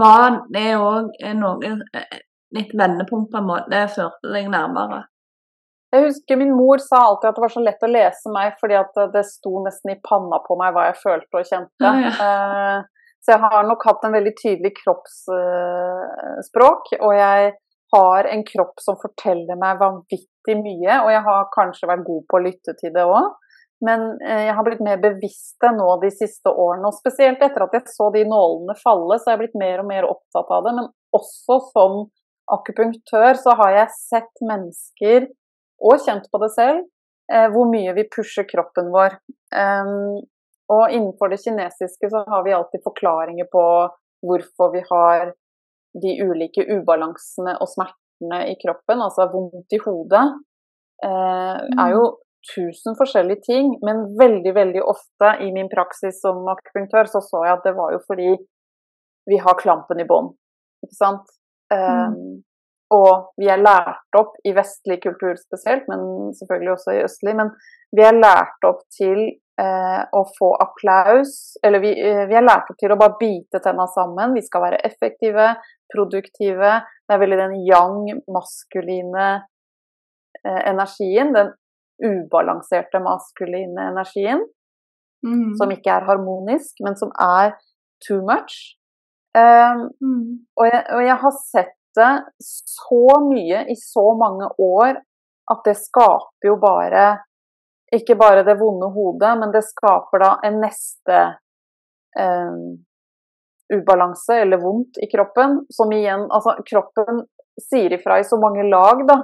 [0.00, 2.20] var det òg noe eh,
[2.52, 5.06] Litt vendepunkt, på en måte, førte deg nærmere?
[5.92, 8.76] Jeg husker min mor sa alltid at det var så lett å lese meg, fordi
[8.78, 11.84] at det sto nesten i panna på meg hva jeg følte og kjente.
[11.84, 12.12] Ja, ja.
[12.26, 12.78] Eh,
[13.22, 17.52] Så jeg har nok hatt en veldig tydelig kroppsspråk, og jeg
[17.94, 22.34] har en kropp som forteller meg vanvittig mye, og jeg har kanskje vært god på
[22.40, 23.28] å lytte til det òg.
[23.86, 27.74] Men eh, jeg har blitt mer bevisst nå de siste årene, og spesielt etter at
[27.78, 30.74] jeg så de nålene falle, så har jeg blitt mer og mer opptatt av det.
[30.78, 31.96] Men også som
[32.52, 35.26] akupunktør så har jeg sett mennesker,
[35.82, 36.84] og kjent på det selv,
[37.32, 39.18] eh, hvor mye vi pusher kroppen vår.
[40.72, 43.64] Og innenfor det kinesiske så har vi alltid forklaringer på
[44.24, 45.32] hvorfor vi har
[46.02, 50.22] de ulike ubalansene og smertene i kroppen, altså vondt i hodet,
[51.04, 52.04] eh, er jo
[52.54, 53.74] tusen forskjellige ting.
[53.84, 57.92] Men veldig, veldig ofte i min praksis som akupunktør så så jeg at det var
[57.96, 58.30] jo fordi
[59.30, 60.32] vi har klampen i bånn.
[60.82, 61.28] Ikke sant?
[61.72, 62.42] Mm.
[62.92, 67.52] Og vi er lært opp, i vestlig kultur spesielt, men selvfølgelig også i østlig, men
[67.96, 69.20] vi er lært opp til
[69.60, 71.56] eh, å få applaus.
[71.64, 74.36] Eller vi, eh, vi, er lært opp til å bare bite tenna sammen.
[74.36, 75.54] Vi skal være effektive,
[75.92, 76.74] produktive.
[77.06, 79.28] Det er veldig den yang, maskuline
[80.44, 81.32] eh, energien.
[81.36, 81.52] Den
[82.02, 84.44] ubalanserte maskuline energien.
[85.24, 85.52] Mm.
[85.56, 87.54] Som ikke er harmonisk, men som er
[88.04, 88.76] too much.
[89.32, 90.24] Um, mm.
[90.58, 94.96] og, jeg, og jeg har sett det så mye i så mange år
[95.52, 97.06] at det skaper jo bare
[97.92, 101.18] ikke bare det vonde hodet, men det skaper da en neste
[102.18, 102.54] eh,
[103.74, 107.24] ubalanse eller vondt i kroppen, som igjen Altså, kroppen
[107.60, 109.18] sier ifra i så mange lag, da.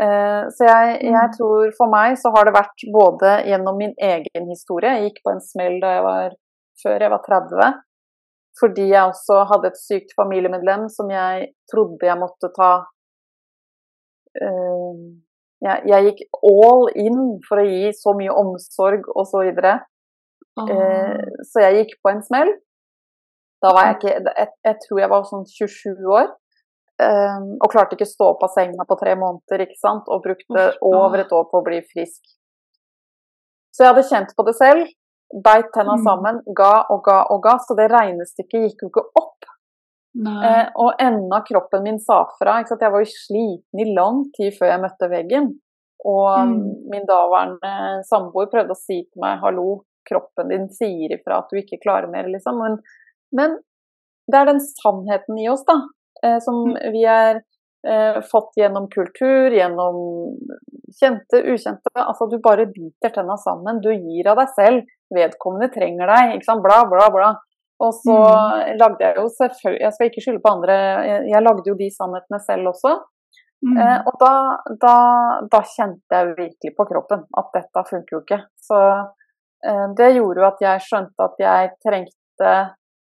[0.00, 1.36] Eh, så jeg, jeg, mm.
[1.36, 5.32] tror for meg så har det vært både gjennom min egen historie Jeg gikk på
[5.34, 6.36] en smell da jeg var
[6.80, 7.70] før jeg var 30.
[8.58, 12.70] Fordi jeg også hadde et sykt familiemedlem som jeg trodde jeg måtte ta
[14.42, 14.96] uh,
[15.60, 19.76] jeg, jeg, gikk all in for å gi så mye omsorg og så videre.
[20.58, 22.52] Eh, så jeg gikk på en smell.
[23.60, 26.30] Da var jeg ikke Jeg, jeg tror jeg var sånn 27 år.
[27.00, 30.08] Eh, og klarte ikke stå opp av senga på tre måneder, ikke sant.
[30.08, 32.22] Og brukte over et år på å bli frisk.
[33.70, 34.88] Så jeg hadde kjent på det selv.
[35.30, 36.04] Beit tenna mm.
[36.04, 37.56] sammen, ga og ga og ga.
[37.62, 39.50] Så det regnestykket gikk jo ikke opp.
[40.18, 42.58] Eh, og enda kroppen min sa fra.
[42.66, 45.52] Jeg var jo sliten i lang tid før jeg møtte veggen.
[46.10, 46.58] Og mm.
[46.90, 51.60] min daværende samboer prøvde å si til meg 'hallo, kroppen din sier ifra at du
[51.60, 52.58] ikke klarer mer', liksom.
[52.58, 52.78] Men,
[53.36, 53.58] men
[54.30, 55.76] det er den sannheten i oss, da,
[56.24, 56.78] eh, som mm.
[56.94, 57.42] vi er
[57.86, 60.00] eh, fått gjennom kultur, gjennom
[60.96, 61.92] kjente, ukjente.
[61.94, 63.82] Altså, du bare biter tenna sammen.
[63.84, 64.96] Du gir av deg selv.
[65.14, 66.34] Vedkommende trenger deg.
[66.36, 67.30] ikke sant, Bla, bla, bla.
[67.80, 68.74] Og så mm.
[68.76, 70.74] lagde jeg jo selvfølgelig Jeg skal ikke skylde på andre,
[71.30, 72.98] jeg lagde jo de sannhetene selv også.
[73.60, 73.76] Mm.
[73.76, 74.34] Eh, og da,
[74.82, 74.94] da,
[75.52, 78.40] da, kjente jeg virkelig på kroppen at dette funker jo ikke.
[78.56, 82.54] Så eh, det gjorde jo at jeg skjønte at jeg trengte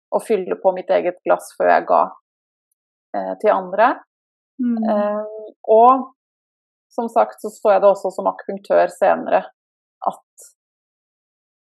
[0.08, 2.04] å fylle på mitt eget glass før jeg ga
[3.16, 3.90] eh, til andre.
[4.64, 4.78] Mm.
[4.84, 6.08] Eh, og
[6.96, 9.44] som sagt så så jeg det også som akupunktør senere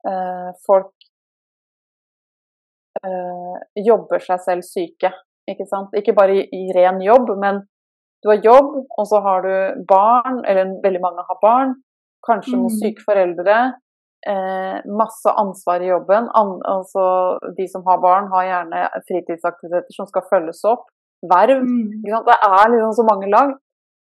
[0.08, 0.94] eh, folk
[3.04, 5.12] eh, jobber seg selv syke.
[5.50, 5.94] Ikke sant?
[5.98, 7.64] Ikke bare i, i, ren jobb, men
[8.24, 11.78] du har jobb, og så har du barn, eller veldig mange har barn,
[12.26, 12.80] kanskje noen mm.
[12.82, 13.60] syke foreldre.
[14.28, 16.28] Eh, masse ansvar i jobben.
[16.36, 17.04] An, altså,
[17.58, 20.90] de som har barn, har gjerne fritidsaktiviteter som skal følges opp.
[21.30, 21.64] Verv.
[21.64, 22.04] Mm.
[22.04, 23.56] Det er liksom så mange lag.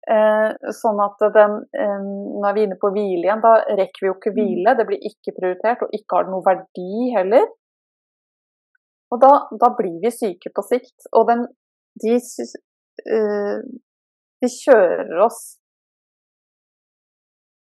[0.05, 3.41] Eh, sånn at den, eh, Nå er vi inne på hvile igjen.
[3.41, 4.39] Da rekker vi jo ikke mm.
[4.39, 4.77] hvile.
[4.77, 7.49] Det blir ikke prioritert, og ikke har det noe verdi heller.
[9.15, 9.33] Og da,
[9.63, 11.09] da, blir vi syke på sikt.
[11.17, 11.47] Og den,
[12.03, 13.59] de, uh,
[14.43, 15.45] de kjører oss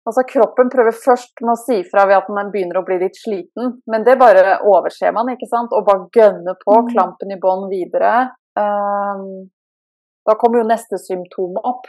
[0.09, 3.19] Altså Kroppen prøver først med å si fra ved at den begynner å bli litt
[3.21, 5.75] sliten, men det bare overser man, ikke sant?
[5.77, 6.89] Og bare gønner på, mm.
[6.89, 8.15] klampen i bånn videre.
[8.57, 11.87] Da kommer jo neste symptom opp.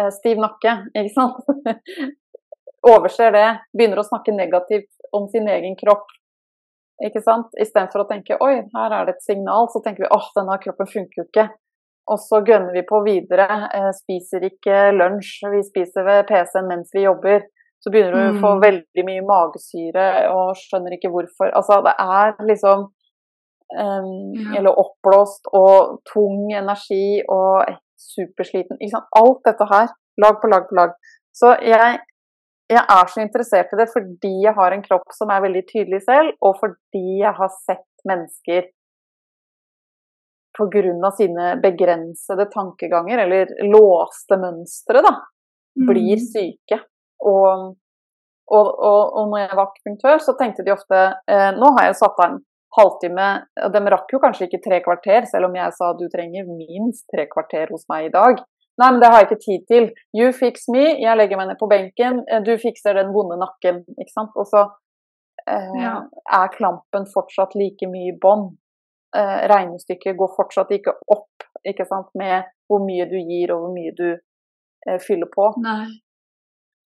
[0.00, 1.42] Uh, stiv nakke, ikke sant?
[2.84, 3.48] overser det.
[3.76, 6.06] Begynner å snakke negativt om sin egen kropp.
[7.04, 7.50] Ikke sant?
[7.60, 10.90] Istedenfor å tenke oi, her er det et signal, så tenker vi åh, denne kroppen
[10.90, 11.48] funker jo ikke.
[12.12, 13.46] Og så gønner vi på videre.
[13.74, 17.46] Eh, spiser ikke lunsj, vi spiser ved PC-en mens vi jobber.
[17.80, 18.60] Så begynner du å få mm.
[18.62, 21.50] veldig mye magesyre og skjønner ikke hvorfor.
[21.52, 22.86] Altså, det er liksom
[23.74, 24.54] um.
[24.54, 28.80] Eller oppblåst og tung energi og supersliten.
[28.80, 29.12] Ikke sant?
[29.20, 29.92] Alt dette her,
[30.22, 30.98] lag på lag på lag.
[31.34, 32.02] Så jeg
[32.72, 36.00] jeg er så interessert i det fordi jeg har en kropp som er veldig tydelig
[36.06, 38.70] selv, og fordi jeg har sett mennesker
[40.56, 41.10] pga.
[41.16, 45.14] sine begrensede tankeganger, eller låste mønstre, da,
[45.76, 46.26] blir mm.
[46.30, 46.80] syke.
[47.24, 47.74] Og,
[48.46, 50.98] og, og, og, når jeg var akupunktør, så tenkte de ofte
[51.30, 52.40] eh, Nå har jeg satt av en
[52.78, 53.28] halvtime,
[53.64, 57.04] og de rakk jo kanskje ikke tre kvarter, selv om jeg sa du trenger minst
[57.14, 58.40] tre kvarter hos meg i dag.
[58.80, 59.84] Nei, men det har jeg ikke tid til.
[60.18, 60.82] You fix me.
[60.98, 62.24] Jeg legger meg ned på benken.
[62.28, 63.84] eh, Du fikser den vonde nakken.
[64.02, 64.32] Ikke sant.
[64.34, 64.64] Og så
[65.46, 65.92] eh, Ja.
[66.40, 68.56] er klampen fortsatt like mye i bånd.
[69.14, 73.72] Eh, regnestykket går fortsatt ikke opp ikke sant, med hvor mye du gir og hvor
[73.76, 74.08] mye du
[74.88, 75.52] eh, fyller på.
[75.62, 75.86] Nei.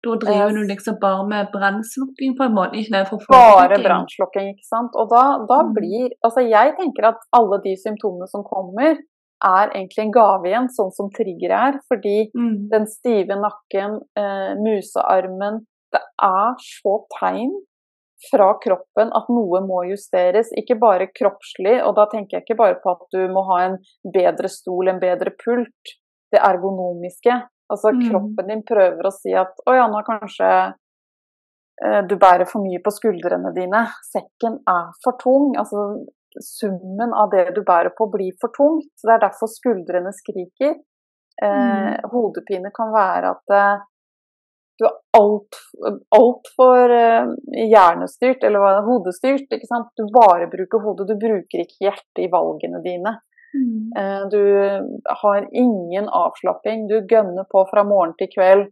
[0.06, 4.68] Da driver du liksom bare med brannslukking på en måte, ikke det Bare brannslukking, ikke
[4.70, 4.96] sant.
[4.96, 5.74] Og da, da Mm.
[5.74, 8.98] blir Altså, jeg tenker at alle de symptomene som kommer,
[9.44, 11.80] er egentlig en gave igjen, sånn som trigger er.
[11.90, 12.70] Fordi Mm.
[12.70, 17.52] den stive nakken, eh, musearmen Det er så tegn
[18.32, 21.78] fra kroppen at noe må justeres, ikke bare kroppslig.
[21.86, 23.78] Og da tenker jeg ikke bare på at du må ha en
[24.12, 25.94] bedre stol, en bedre pult.
[26.34, 27.48] Det ergonomiske.
[27.72, 28.10] Altså Mm.
[28.10, 30.50] kroppen din prøver å si at å ja, nå kanskje
[31.84, 33.88] eh, du bærer for mye på skuldrene dine.
[34.12, 35.56] Sekken er for tung.
[35.58, 36.06] Altså
[36.40, 38.92] summen av det du bærer på blir for tungt.
[38.96, 40.78] Så det er derfor skuldrene skriker.
[41.44, 43.84] Eh, hodepine kan være at eh,
[44.80, 46.50] du er altfor alt
[46.92, 49.48] eh, hjernestyrt, eller hodestyrt.
[49.52, 49.92] ikke sant?
[49.96, 53.18] Du bare bruker hodet, du bruker ikke hjertet i valgene dine.
[53.56, 53.92] Mm.
[53.98, 54.42] Eh, du
[55.22, 56.88] har ingen avslapping.
[56.88, 58.66] Du gønner på fra morgen til kveld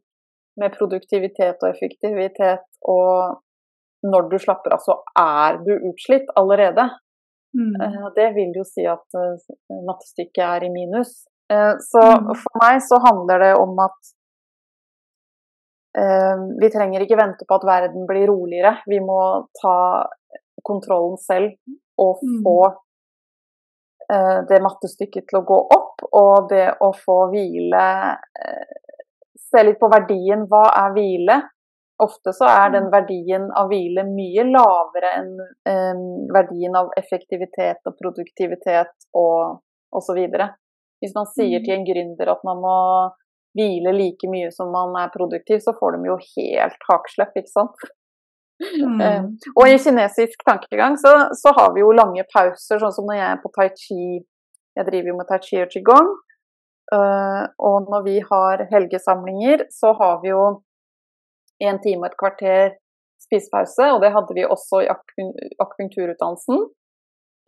[0.60, 2.66] med produktivitet og effektivitet.
[2.82, 3.40] Og
[4.04, 6.90] når du slapper av, så er du utslitt allerede.
[7.56, 7.76] Mm.
[7.82, 9.56] Eh, Det vil jo si at eh,
[9.88, 11.24] nattestykket er i minus.
[11.54, 12.34] Så Mm.
[12.42, 14.00] for meg så handler det om at
[16.62, 18.80] vi trenger ikke vente på at verden blir roligere.
[18.88, 20.08] Vi må ta
[20.66, 21.52] kontrollen selv
[22.00, 22.42] og Mm.
[22.44, 22.74] få
[24.50, 27.84] det mattestykket til å gå opp, og det å få hvile
[28.14, 28.80] eh,
[29.54, 30.48] Se litt på verdien.
[30.50, 31.36] Hva er hvile?
[32.02, 35.28] Ofte så er den verdien av hvile mye lavere enn
[35.70, 36.00] eh,
[36.34, 39.62] verdien av effektivitet og produktivitet og
[39.94, 40.24] osv.
[41.04, 41.66] Hvis man sier Mm.
[41.68, 42.78] til en gründer at man må
[43.54, 47.86] hvile like mye som man er produktiv, så får de jo helt hakeslepp, ikke sant.
[48.62, 49.00] Mm.
[49.02, 49.24] Uh,
[49.58, 53.30] og i kinesisk tankegang så, så har vi jo lange pauser, sånn som når jeg
[53.30, 54.04] er på tai chi.
[54.78, 56.12] Jeg driver jo med tai chi og qigong.
[56.94, 60.46] Uh, og når vi har helgesamlinger, så har vi jo
[61.64, 62.78] en time og et kvarter
[63.24, 63.90] spisepause.
[63.96, 64.92] Og det hadde vi også i
[65.66, 66.64] akupunkturutdannelsen.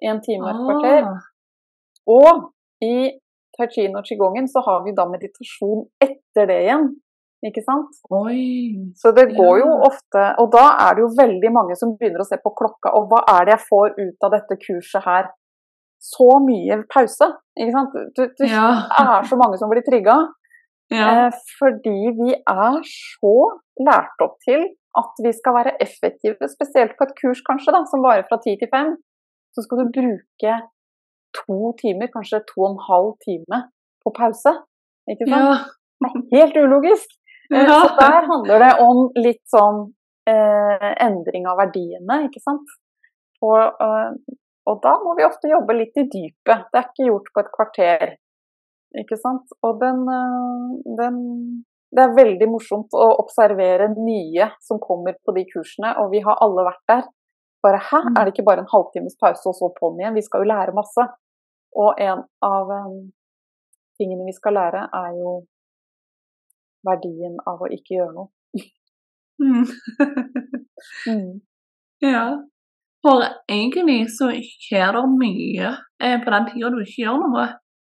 [0.10, 1.10] En time og et kvarter.
[1.12, 1.32] Ah.
[2.16, 2.52] Og
[2.86, 2.96] i
[3.56, 6.90] tai chi og qigongen så har vi da meditasjon etter det igjen.
[7.46, 7.92] Ikke sant?
[8.10, 8.92] Oi.
[8.98, 12.28] Så det går jo ofte Og da er det jo veldig mange som begynner å
[12.28, 15.28] se på klokka, og hva er det jeg får ut av dette kurset her?
[16.02, 17.28] Så mye pause,
[17.58, 17.94] ikke sant?
[18.18, 18.66] Det, det Ja.
[19.00, 20.18] er så mange som blir trigga.
[20.94, 21.06] ja.
[21.28, 23.36] Eh, fordi vi er så
[23.82, 24.66] lært opp til
[24.98, 28.56] at vi skal være effektive, spesielt på et kurs kanskje, da, som varer fra ti
[28.58, 28.96] til fem.
[29.56, 30.54] Så skal du bruke
[31.36, 33.64] to timer, kanskje to og en halv time
[34.06, 34.54] på pause.
[35.10, 35.42] Ikke sant?
[35.42, 36.10] Ja.
[36.32, 37.08] Helt ulogisk.
[37.52, 37.80] Eh, Ja.
[37.84, 39.94] Så der handler det om litt sånn
[40.28, 42.66] eh, endring av verdiene, ikke sant.
[43.46, 44.12] Og, eh,
[44.66, 46.64] og da må vi ofte jobbe litt i dypet.
[46.72, 48.16] Det er ikke gjort på et kvarter,
[48.98, 49.46] ikke sant.
[49.64, 51.20] Og den, eh, den
[51.96, 56.36] Det er veldig morsomt å observere nye som kommer på de kursene, og vi har
[56.42, 57.04] alle vært der.
[57.64, 58.18] Bare hæ, Mm.
[58.18, 60.14] er det ikke bare en halvtimes pause og så på'n igjen?
[60.16, 61.06] Vi skal jo lære masse.
[61.78, 63.12] Og en av um,
[63.98, 65.46] tingene vi skal lære, er jo
[66.86, 68.30] verdien av å ikke gjøre noe.
[69.42, 69.66] Mm.
[71.12, 71.32] Mm.
[72.14, 72.26] ja.
[73.06, 73.22] For
[73.52, 75.72] egentlig så skjer det mye
[76.02, 77.48] eh, på den tida du ikke gjør noe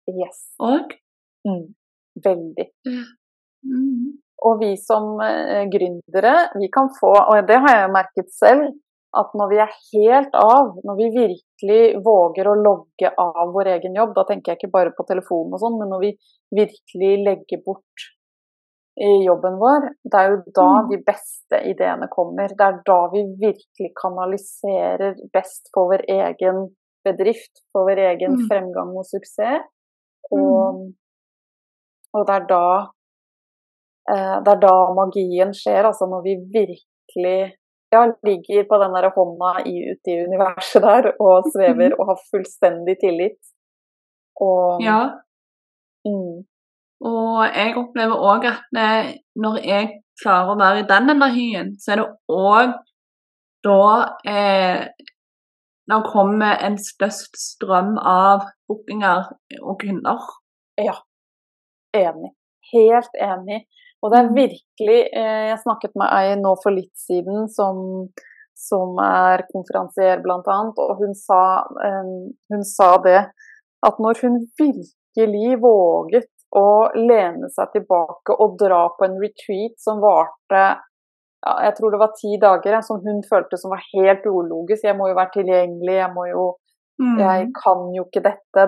[0.09, 0.39] Yes.
[0.59, 0.91] Og?
[1.47, 1.67] Mm.
[2.25, 2.65] Veldig.
[3.63, 4.07] Mm.
[4.43, 8.73] Og vi som eh, gründere, vi kan få, og det har jeg merket selv,
[9.13, 13.95] at når vi er helt av, når vi virkelig våger å logge av vår egen
[13.99, 16.11] jobb, da tenker jeg ikke bare på telefonen og sånn, men når vi
[16.59, 18.07] virkelig legger bort
[18.97, 20.89] i jobben vår, det er jo da Mm.
[20.89, 22.47] de beste ideene kommer.
[22.47, 26.75] Det er da vi virkelig kanaliserer best for vår egen
[27.05, 28.47] bedrift, for vår egen Mm.
[28.49, 29.65] fremgang og suksess.
[30.31, 30.91] Og,
[32.13, 32.65] og det er da
[34.11, 37.53] eh, det er da magien skjer, altså når vi virkelig
[37.93, 42.19] ja, ligger på den der hånda i, ute i universet der og svever og har
[42.31, 43.39] fullstendig tillit.
[44.41, 44.99] Og Ja.
[46.05, 46.43] mm,
[47.03, 48.67] Og jeg opplever òg at
[49.35, 49.89] når jeg
[50.21, 52.75] klarer å være i den energien, så er det òg
[53.63, 53.83] da
[54.27, 54.85] eh,
[55.91, 59.27] det kommer en størst strøm av bookinger
[59.61, 60.27] og kunder.
[61.93, 62.31] enig.
[62.73, 63.63] Helt enig.
[64.03, 67.77] Og det er virkelig eh, Jeg snakket med ei nå for litt siden som,
[68.55, 71.43] som er konferansier, annet, og hun sa,
[71.87, 72.13] eh,
[72.51, 73.21] hun sa det
[73.83, 80.01] at når hun virkelig våget å lene seg tilbake og dra på en retreat som
[80.03, 80.63] varte
[81.43, 84.85] ja, jeg tror det var ti dager, som hun følte som var helt ulogisk.
[84.87, 86.45] Jeg må jo være tilgjengelig, jeg må jo
[87.01, 87.17] mm.
[87.19, 88.67] Jeg kan jo ikke dette.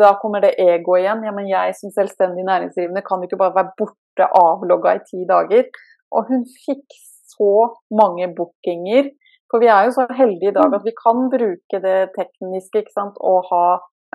[0.00, 1.24] da kommer det ego igjen.
[1.28, 5.68] Ja, men jeg som selvstendig næringsdrivende kan ikke bare være borte avlogga i ti dager.
[6.14, 6.96] Og hun fikk
[7.34, 7.52] så
[7.92, 9.12] mange bookinger.
[9.52, 10.78] For vi er jo så heldige i dag mm.
[10.78, 13.20] at vi kan bruke det tekniske ikke sant?
[13.20, 13.66] og ha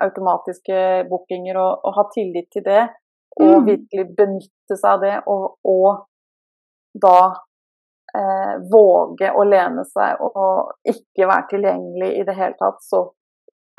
[0.06, 0.80] automatiske
[1.10, 2.82] bookinger og, og ha tillit til det.
[3.40, 3.68] Og mm.
[3.68, 6.00] virkelig benytte seg av det, og, og
[6.98, 7.18] da
[8.18, 13.04] eh, våge å lene seg og ikke være tilgjengelig i det hele tatt, så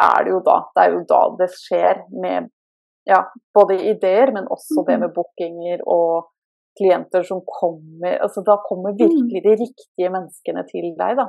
[0.02, 2.50] er det jo da Det jo da det skjer med
[3.10, 3.20] ja,
[3.54, 5.04] både ideer, men også det mm.
[5.04, 6.32] med bookinger og
[6.80, 9.00] klienter som kommer altså Da kommer mm.
[9.02, 11.28] virkelig de riktige menneskene til deg, da.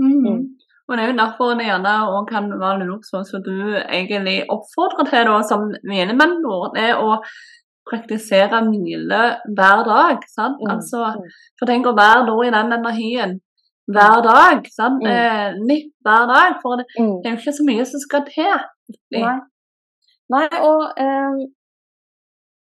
[0.00, 0.54] Mm.
[0.84, 4.42] Og Det er jo derfor det gjerne også kan være lurt, sånn som du egentlig
[4.52, 7.14] oppfordrer til da, som mine mentor, det å
[7.88, 9.22] praktisere hvile
[9.56, 10.28] hver dag.
[10.28, 10.60] sant?
[10.60, 10.70] Mm.
[10.74, 11.40] Altså, mm.
[11.58, 13.34] for tenk å være da i den energien
[13.96, 14.68] hver dag.
[14.76, 15.04] sant?
[15.04, 15.10] Mm.
[15.10, 16.60] Eh, litt hver dag.
[16.62, 17.16] For det, mm.
[17.22, 18.54] det, er jo ikke så mye som skal til.
[19.16, 19.34] Nei.
[20.32, 21.42] Nei, og eh,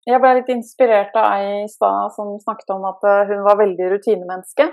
[0.09, 3.59] jeg ble litt inspirert av ei i stad som snakket om at eh, hun var
[3.59, 4.69] veldig rutinemenneske.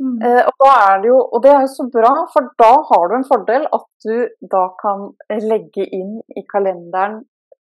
[0.00, 0.16] Mm.
[0.24, 0.64] Eh, og,
[1.02, 4.06] det jo, og, det er jo så bra, for da har du en fordel at
[4.06, 5.10] du da kan
[5.44, 7.20] legge inn i kalenderen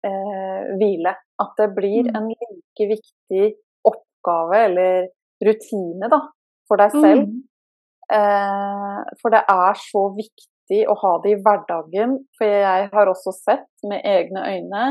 [0.05, 1.13] eh, hvile.
[1.41, 2.17] At det blir mm.
[2.17, 3.51] en like viktig
[3.87, 5.09] oppgave eller
[5.45, 6.21] rutine da,
[6.67, 7.27] for deg selv.
[7.27, 7.41] Mm.
[8.17, 12.17] Eh, for det er så viktig å ha det i hverdagen.
[12.37, 14.87] For jeg har også sett med egne øyne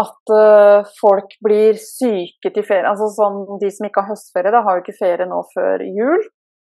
[0.00, 2.88] at uh, folk blir syke til ferie.
[2.90, 6.24] Altså sånn, De som ikke har høstferie, da har jo ikke ferie nå før jul.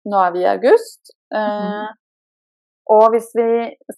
[0.08, 1.12] Nå er vi i august.
[1.28, 1.98] Uh, mm.
[2.90, 3.50] Og hvis vi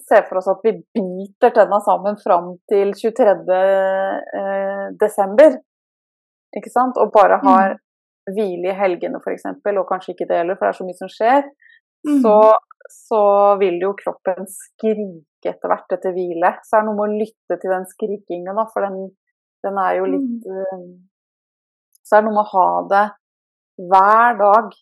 [0.04, 3.60] ser for oss at vi biter tenna sammen fram til 23.
[4.42, 5.56] Eh, desember,
[6.52, 7.46] ikke sant, og bare mm.
[7.46, 8.34] har mm.
[8.36, 11.12] hvile i helgene f.eks., og kanskje ikke det heller, for det er så mye som
[11.14, 11.48] skjer,
[12.04, 12.18] mm.
[12.24, 12.36] så,
[12.92, 13.22] så,
[13.62, 16.52] vil jo kroppen skrike etter hvert etter hvile.
[16.66, 19.10] Så er det noe med å lytte til den skrikingen, da, for den,
[19.66, 20.62] den er jo litt mm.
[20.76, 20.86] uh,
[22.02, 23.04] Så er det noe med å ha det
[23.82, 24.74] hver dag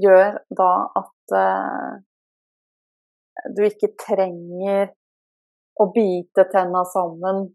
[0.00, 1.92] gjør da at uh,
[3.56, 4.92] du ikke trenger
[5.76, 7.46] å bite tenna sammen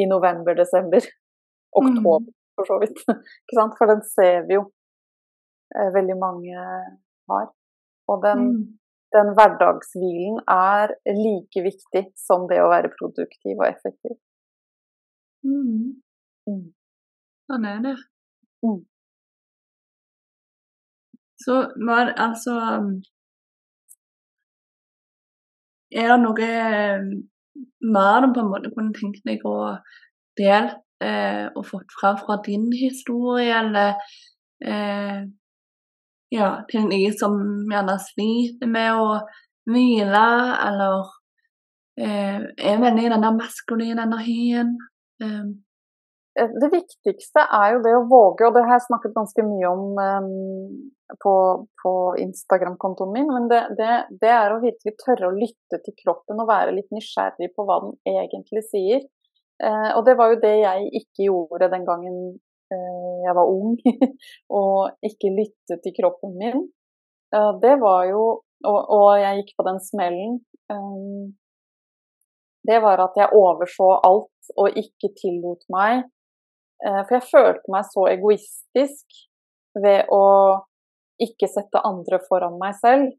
[0.00, 1.04] i november-desember.
[1.80, 2.36] Oktober, mm.
[2.56, 3.02] for så vidt.
[3.44, 3.76] Ikke sant?
[3.78, 6.68] For den ser vi jo uh, veldig mange
[7.30, 7.50] har.
[8.10, 8.62] Og den, mm.
[9.14, 14.16] Den hverdagshvilen er like viktig som det å være produktiv og effektiv.
[15.46, 16.00] Mm.
[16.50, 16.66] Mm.
[17.50, 17.96] Sånn er det.
[18.66, 18.80] Mm.
[21.40, 21.56] Så
[21.88, 22.54] var altså
[25.90, 27.06] er det noe eh,
[27.96, 29.56] mer du på en måte kunne tenkt deg å
[30.38, 33.96] dele eh, og fått fra fra din historie, eller
[34.62, 35.24] eh,
[36.34, 37.38] ja, til de som
[37.70, 39.16] gjerne sliter med å
[39.70, 40.26] hvile,
[40.66, 41.10] eller
[42.00, 44.76] eh, er veldig i den der maskuline energien?
[45.22, 45.50] Eh,
[46.38, 49.70] Eh, det viktigste er jo det å våge, og det har jeg snakket ganske mye
[49.70, 50.28] om um,
[51.22, 51.34] på,
[51.82, 56.42] på Instagram-kontoen min, men det, det, det, er å virkelig tørre å lytte til kroppen
[56.42, 59.02] og være litt nysgjerrig på hva den egentlig sier.
[59.60, 62.20] Uh, og det var jo det jeg ikke gjorde den gangen
[62.70, 63.74] jeg var ung,
[64.60, 66.62] og ikke lyttet til kroppen min.
[67.62, 68.22] Det var jo
[68.66, 70.32] og, og, jeg gikk på den smellen.
[70.68, 71.30] Um,
[72.68, 76.02] det var at jeg overså alt og ikke tillot meg
[76.86, 79.18] Eh, for jeg følte meg så egoistisk
[79.76, 80.24] ved å
[81.20, 83.10] ikke sette andre foran meg selv.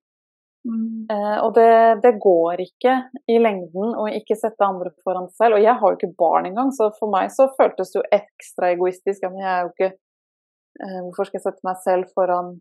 [0.67, 1.07] Mm.
[1.09, 2.93] Eh, og det, det, går ikke
[3.33, 5.57] i lengden å ikke sette andre foran seg selv.
[5.57, 8.73] Og jeg har jo ikke barn engang, så for meg så føltes det jo ekstra
[8.75, 9.25] egoistisk.
[9.27, 12.53] Men jeg er jo ikke eh, Hvorfor skal jeg sette meg selv foran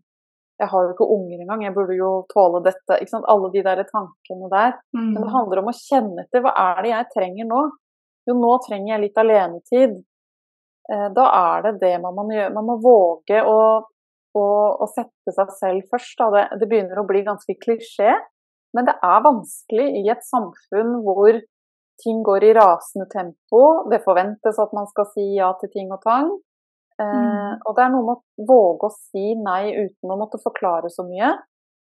[0.61, 2.97] Jeg har jo ikke unger engang, jeg burde jo tåle dette.
[2.97, 3.29] Ikke sant?
[3.31, 4.75] Alle de der tankene der.
[4.97, 5.13] Mm.
[5.13, 6.45] Men det handler om å kjenne etter.
[6.45, 7.61] Hva er det jeg trenger nå?
[8.29, 9.95] Jo, nå trenger jeg litt alenetid.
[10.91, 12.53] Eh, da er det det man må gjøre.
[12.53, 13.57] Man må våge å,
[14.37, 14.47] å,
[14.83, 16.21] å sette seg selv først.
[16.35, 18.13] Det, det, begynner å bli ganske klisjé,
[18.75, 21.41] men det er vanskelig i et samfunn hvor
[22.01, 23.63] ting går i rasende tempo.
[23.91, 26.31] Det forventes at man skal si ja til ting og tang.
[27.01, 27.61] Eh, mm.
[27.65, 31.05] og det er noe med å våge å si nei uten å måtte forklare så
[31.07, 31.33] mye.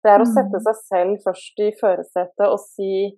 [0.03, 0.65] Det er å sette mm.
[0.67, 3.13] seg selv først i førersetet og si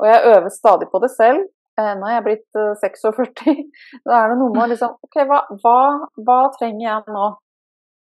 [0.00, 1.42] Og jeg øver stadig på det selv.
[1.76, 3.50] Eh, nå er jeg blitt 46.
[3.52, 3.58] Eh,
[4.08, 5.80] da er det noe med å liksom OK, hva, hva,
[6.24, 7.26] hva trenger jeg nå?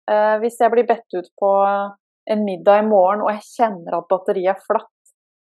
[0.09, 1.50] Eh, hvis jeg blir bedt ut på
[2.28, 4.94] en middag i morgen og jeg kjenner at batteriet er flatt,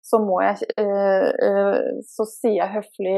[0.09, 0.63] så jeg
[2.07, 3.17] Så sier jeg høflig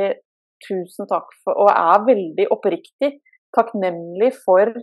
[0.65, 3.11] tusen takk for Og er veldig oppriktig
[3.55, 4.73] takknemlig for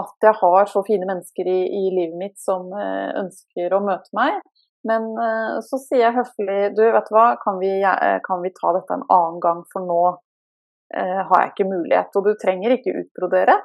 [0.00, 4.10] at jeg har så fine mennesker i, i livet mitt som eh, ønsker å møte
[4.16, 4.40] meg.
[4.88, 8.50] Men eh, så sier jeg høflig du, vet du hva, kan vi, eh, kan vi
[8.56, 10.00] ta dette en annen gang, for nå
[10.98, 12.18] eh, har jeg ikke mulighet.
[12.18, 13.60] Og du trenger ikke utbrodere,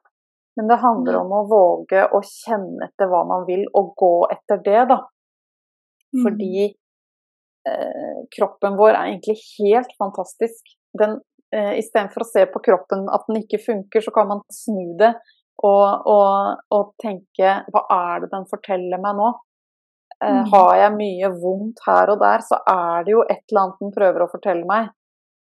[0.59, 1.21] men det handler mm.
[1.21, 4.97] om å våge å kjenne etter hva man vil, og gå etter det, da.
[6.11, 6.19] Mm.
[6.25, 10.73] Fordi eh, kroppen vår er egentlig helt fantastisk.
[10.99, 11.21] Den,
[11.55, 15.13] eh, Istedenfor å se på kroppen at den ikke funker, så kan man snu det
[15.63, 19.31] og, og, og tenke hva er det den forteller meg nå?
[20.19, 20.45] Eh, mm.
[20.51, 23.95] Har jeg mye vondt her og der, så er det jo et eller annet den
[23.95, 24.91] prøver å fortelle meg.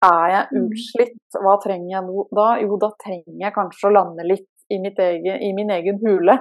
[0.05, 0.63] Er jeg mm.
[0.69, 2.55] utslitt, hva trenger jeg nå da?
[2.61, 6.39] Jo, da trenger jeg kanskje å lande litt i, egen, i min egen hule.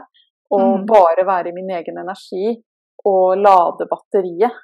[0.49, 0.85] Og mm.
[0.89, 2.55] bare være i min egen energi
[3.05, 4.55] og lade batteriet.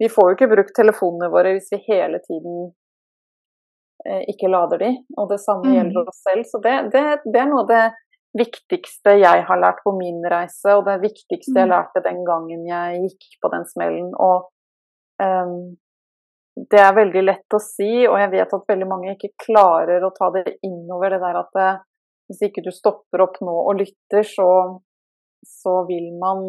[0.00, 2.70] Vi får jo ikke brukt telefonene våre hvis vi hele tiden
[4.08, 5.74] eh, ikke lader de, og det samme mm.
[5.76, 6.46] gjelder oss selv.
[6.48, 7.84] Så det, det, det er noe av det
[8.38, 11.74] viktigste jeg har lært på min reise, og det viktigste jeg mm.
[11.74, 14.10] lærte den gangen jeg gikk på den smellen.
[14.14, 14.48] Og
[15.22, 15.54] um,
[16.70, 20.12] det er veldig lett å si, og jeg vet at veldig mange ikke klarer å
[20.16, 21.70] ta det innover det der at det,
[22.30, 24.50] hvis ikke du stopper opp nå og lytter, så,
[25.42, 26.44] så vil man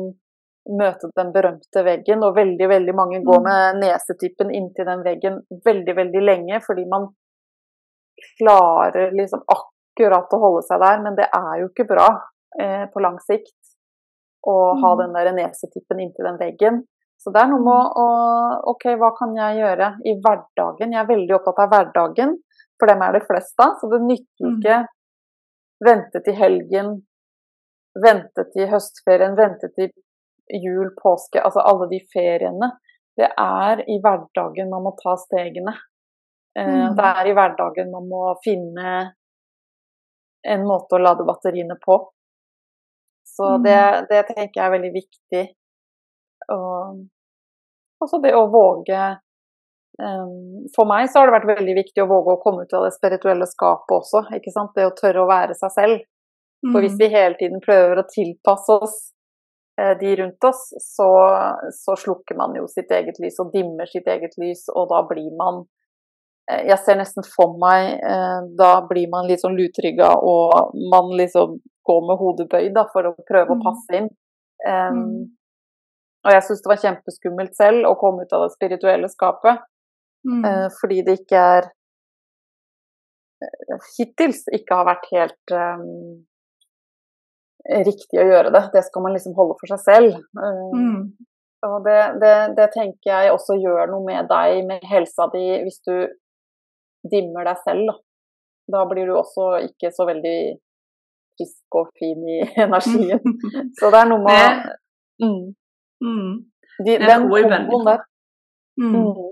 [0.70, 2.22] møte den berømte veggen.
[2.28, 3.48] Og veldig, veldig mange går mm.
[3.50, 7.10] med nesetippen inntil den veggen veldig, veldig lenge fordi man
[8.38, 12.08] klarer liksom akkurat å holde seg der, men det er jo ikke bra
[12.62, 13.58] eh, på lang sikt
[14.46, 14.84] å mm.
[14.84, 16.82] ha den der nesetippen inntil den veggen.
[17.22, 18.06] Så det er noe med å
[18.72, 20.94] OK, hva kan jeg gjøre i hverdagen?
[20.94, 22.38] Jeg er veldig opptatt av hverdagen,
[22.82, 23.76] for dem er det flest av.
[23.82, 24.56] Så det nytter mm.
[24.58, 24.78] ikke
[25.86, 26.94] vente til helgen,
[28.06, 29.92] vente til høstferien, vente til
[30.62, 32.72] jul, påske, altså alle de feriene.
[33.18, 35.74] Det er i hverdagen man må ta stegene.
[36.58, 36.96] Eh, mm.
[36.98, 38.94] Det er i hverdagen man må finne
[40.48, 41.98] en måte å lade batteriene på.
[43.28, 43.64] Så mm.
[43.64, 45.44] det, det tenker jeg er veldig viktig.
[46.52, 47.04] Og
[48.02, 49.02] også det å våge
[50.76, 52.94] For meg så har det vært veldig viktig å våge å komme ut av det
[52.96, 54.24] spirituelle skapet også.
[54.38, 54.72] ikke sant?
[54.78, 56.06] Det å tørre å være seg selv.
[56.72, 57.02] For hvis mm.
[57.02, 58.96] vi hele tiden prøver å tilpasse oss
[59.82, 61.10] eh, de rundt oss, så,
[61.74, 65.34] så, slukker man jo sitt eget lys og dimmer sitt eget lys, og da blir
[65.38, 65.64] man
[66.50, 71.14] Eh, jeg ser nesten for meg eh, Da blir man litt sånn lutrygga, og man
[71.20, 73.64] liksom går med hodet bøyd da, for å prøve å mm.
[73.66, 74.10] passe inn.
[74.62, 75.06] Um.
[76.22, 79.64] Og jeg syns det var kjempeskummelt selv å komme ut av det spirituelle skapet,
[80.28, 80.44] mm.
[80.46, 81.70] Eh, fordi det ikke er
[83.98, 85.86] Hittils ikke har vært helt um,
[87.88, 88.62] riktig å gjøre det.
[88.76, 90.20] Det skal man liksom holde for seg selv.
[90.38, 91.10] Uh,
[91.66, 95.82] og det, det, det, tenker jeg også gjør noe med deg, med helsa di, hvis
[95.88, 95.96] du
[97.10, 97.98] dimmer deg selv, da.
[98.72, 100.38] Da blir du også ikke så veldig
[101.36, 103.20] frisk og fin i energien.
[103.80, 104.62] Så det er noe med
[105.24, 105.44] mm.
[106.06, 106.34] Mm.
[106.86, 108.06] De, Den komboen der.
[108.80, 109.32] Mm.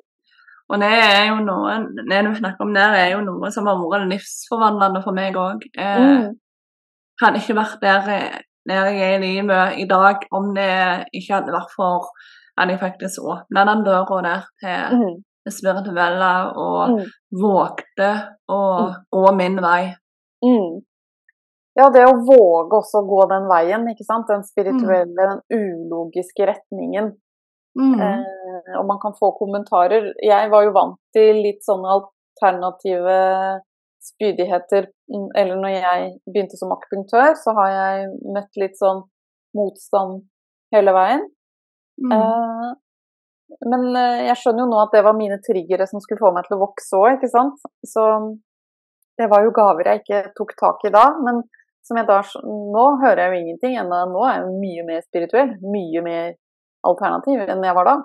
[0.70, 0.74] Mm.
[0.74, 3.80] Og det er jo noe det du snakker om der, er jo noe som har
[3.82, 5.65] vært livsforvandlende for meg òg.
[5.74, 6.28] Eh, mm.
[7.24, 8.11] hadde ikke vært der,
[8.70, 10.70] der jeg er i livet i dag om det
[11.09, 12.11] ikke hadde vært for
[12.59, 15.17] at jeg faktisk åpna den døra der til mm
[15.49, 17.09] det spirituelle og mm.
[17.41, 18.11] vågte
[18.51, 18.93] å mm.
[19.15, 19.82] gå min vei.
[20.45, 20.78] Mm.
[21.80, 24.28] Ja, det å våge også å gå den veien, ikke sant.
[24.28, 27.13] Den spirituelle, den ulogiske retningen.
[27.80, 28.01] Mm.
[28.03, 28.38] Eh,
[28.80, 30.12] og man kan få kommentarer.
[30.24, 33.18] Jeg var jo vant til litt sånne alternative
[34.10, 34.89] spydigheter.
[35.14, 39.03] Mm, eller når jeg begynte som akupunktør, så har jeg møtt litt sånn
[39.57, 40.24] motstand
[40.76, 41.26] hele veien.
[41.99, 42.14] Mm.
[42.16, 42.70] Eh,
[43.70, 46.47] men eh, jeg skjønner jo nå at det var mine triggere som skulle få meg
[46.47, 47.64] til å vokse òg, ikke sant.
[47.86, 48.05] Så
[49.20, 51.10] det var jo gaver jeg ikke tok tak i da.
[51.26, 51.41] Men
[51.86, 54.03] som jeg da Nå hører jeg jo ingenting ennå.
[54.14, 55.55] Nå er jeg mye mer spirituell.
[55.64, 56.38] Mye mer
[56.88, 57.97] alternativ enn jeg var da.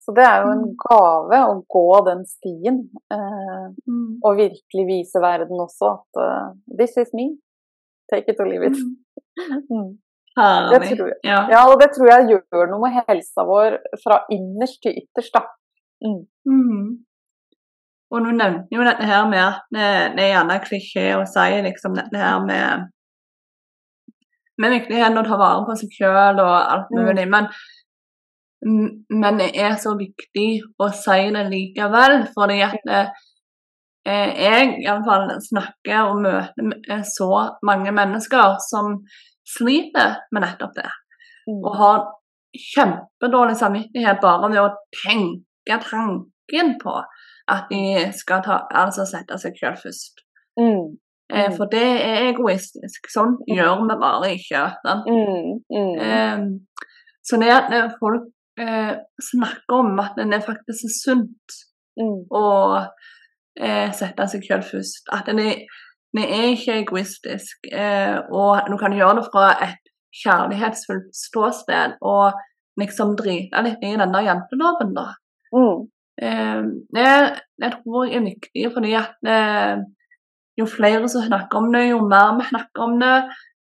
[0.00, 0.76] Så det er jo en mm.
[0.80, 2.78] gave å gå den stien.
[3.12, 4.20] Eh, mm.
[4.24, 6.46] Og virkelig vise verden også at uh,
[6.80, 7.34] this is me.
[8.12, 8.78] Take it or leave it.
[8.80, 9.66] Mm.
[9.74, 9.90] mm.
[10.40, 11.18] Det tror jeg.
[11.26, 11.42] Ja.
[11.52, 11.60] ja.
[11.68, 15.44] og det tror jeg gjør noe med helsa vår fra innerst til ytterst, da.
[16.00, 16.22] Mm.
[16.48, 16.86] Mm.
[18.10, 21.60] Og nå nevner jo dette her med at det, det er gjerne klisjé å si
[21.66, 22.88] liksom dette her med
[24.60, 27.48] med viktigheten å ta vare på seg sjøl og alt mulig, men,
[28.62, 30.48] men det er så viktig
[30.80, 33.10] å si det likevel, fordi at eh,
[34.04, 37.30] jeg iallfall snakker og møter så
[37.66, 38.98] mange mennesker som
[39.56, 40.90] sliter med nettopp det.
[41.48, 41.60] Mm.
[41.64, 42.00] Og har
[42.74, 44.72] kjempedårlig samvittighet bare ved å
[45.04, 46.96] tenke tanken på
[47.50, 50.20] at de skal ta, altså sette seg selv først.
[50.60, 50.98] Mm.
[51.30, 51.56] Eh, Mm.
[51.56, 53.06] for det er egoistisk.
[53.08, 54.62] Sånn gjør vi bare ikke.
[55.06, 55.60] Mm.
[55.70, 55.94] Mm.
[56.06, 56.38] Eh,
[57.22, 58.26] så det at folk
[58.60, 58.94] eh,
[59.32, 61.60] snakke om at en er faktisk er sunt
[62.00, 62.24] Mm.
[62.30, 62.46] å
[63.60, 65.64] eh, sette seg selv først, at en er,
[66.22, 69.90] er ikke egoistisk, eh, og du kan gjøre det fra et
[70.22, 72.38] kjærlighetsfullt ståsted og
[72.80, 75.08] liksom drite litt i denne janteloven, da.
[75.54, 75.82] Mm.
[76.22, 76.62] Eh,
[76.96, 77.10] det,
[77.60, 79.82] det tror jeg er viktig, fordi at eh,
[80.60, 83.16] jo flere som snakker om det, jo mer vi snakker om det,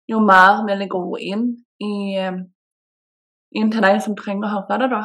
[0.09, 1.51] jo mer vil det gå inn
[1.85, 2.39] i eh,
[3.55, 5.05] inn til de som trenger å høre det, da.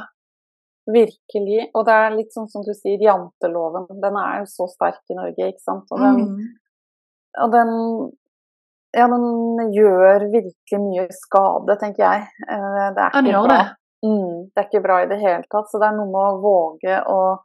[0.94, 1.70] Virkelig.
[1.76, 3.86] Og det er litt sånn som du sier, janteloven.
[4.04, 5.86] Den er jo så sterk i Norge, ikke sant.
[5.92, 6.50] Og den, Mm.
[7.44, 7.72] og den
[8.96, 12.28] ja, den gjør virkelig mye skade, tenker jeg.
[12.48, 13.58] Eh, Det er ikke bra.
[13.58, 13.76] det.
[14.06, 15.66] Mm, det er ikke bra i det hele tatt.
[15.72, 17.40] Så det er noe med å våge å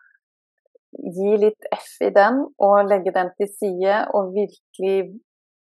[0.92, 5.20] gi litt F i den, og legge den til side, og virkelig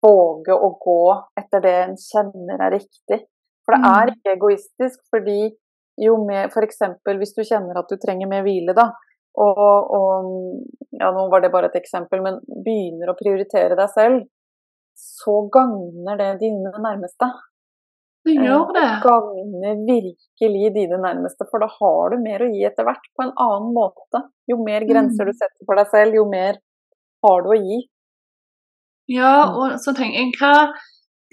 [0.02, 3.24] våge å gå etter det en kjenner er riktig.
[3.70, 4.14] For det er Mm.
[4.16, 5.56] ikke egoistisk, fordi
[6.00, 6.78] jo mer F.eks.
[7.06, 8.90] hvis du kjenner at du trenger mer hvile, da,
[9.38, 10.64] og, og
[10.98, 14.24] ja, nå var det bare et eksempel, men begynner å prioritere deg selv,
[14.96, 17.30] så gagner det dine nærmeste.
[18.26, 18.88] Det gjør det.
[19.04, 23.32] Gagner virkelig dine nærmeste, for da har du mer å gi etter hvert på en
[23.38, 24.24] annen måte.
[24.50, 25.30] Jo mer grenser Mm.
[25.30, 26.58] du setter for deg selv, jo mer
[27.24, 27.88] har du å gi.
[29.08, 29.56] Ja, Mm.
[29.56, 30.72] og så tenker jeg hva,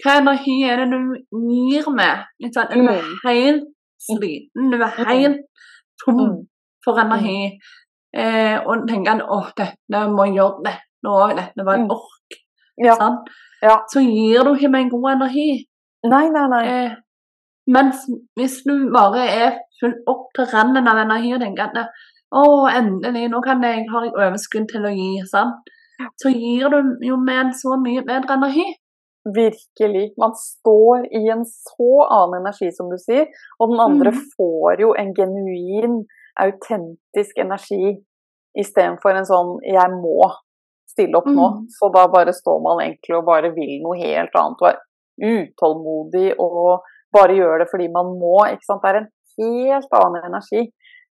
[0.04, 0.98] hva energi er det du
[1.50, 2.24] gir med?
[2.40, 3.18] Litt sånn, Du er Mm.
[3.24, 3.64] helt
[4.00, 5.40] sliten, du er helt
[6.04, 6.46] tom Mm.
[6.84, 7.58] for energi.
[8.14, 11.90] Eh, og tenker at dette må jeg gjøre det nå, dette var en Mm.
[11.90, 12.30] ork.
[12.78, 12.94] Ja.
[12.94, 13.18] Sånn?
[13.62, 13.76] Ja.
[13.92, 15.66] Så gir du ikke meg en god energi.
[16.04, 16.64] Nei, nei, nei.
[16.66, 16.94] Eh,
[17.66, 21.88] mens hvis du bare er fullt opp til randen av energi og tenker at
[22.32, 25.54] å, endelig, nå kan jeg, har jeg overskudd til å gi, sant?
[26.22, 28.64] så gir du jo med en så mye bedre energi.
[29.34, 30.14] Virkelig.
[30.18, 34.20] Man står i en så annen energi, som du sier, og den andre mm.
[34.36, 36.02] får jo en genuin,
[36.38, 37.96] autentisk energi
[38.58, 40.28] istedenfor en sånn 'jeg må
[40.88, 41.48] stille opp nå'.
[41.56, 41.66] Mm.
[41.76, 44.78] Så da bare står man egentlig og bare vil noe helt annet og er
[45.18, 48.36] utålmodig og bare gjør det fordi man må.
[48.52, 48.82] ikke sant?
[48.82, 50.62] Det er en helt annen energi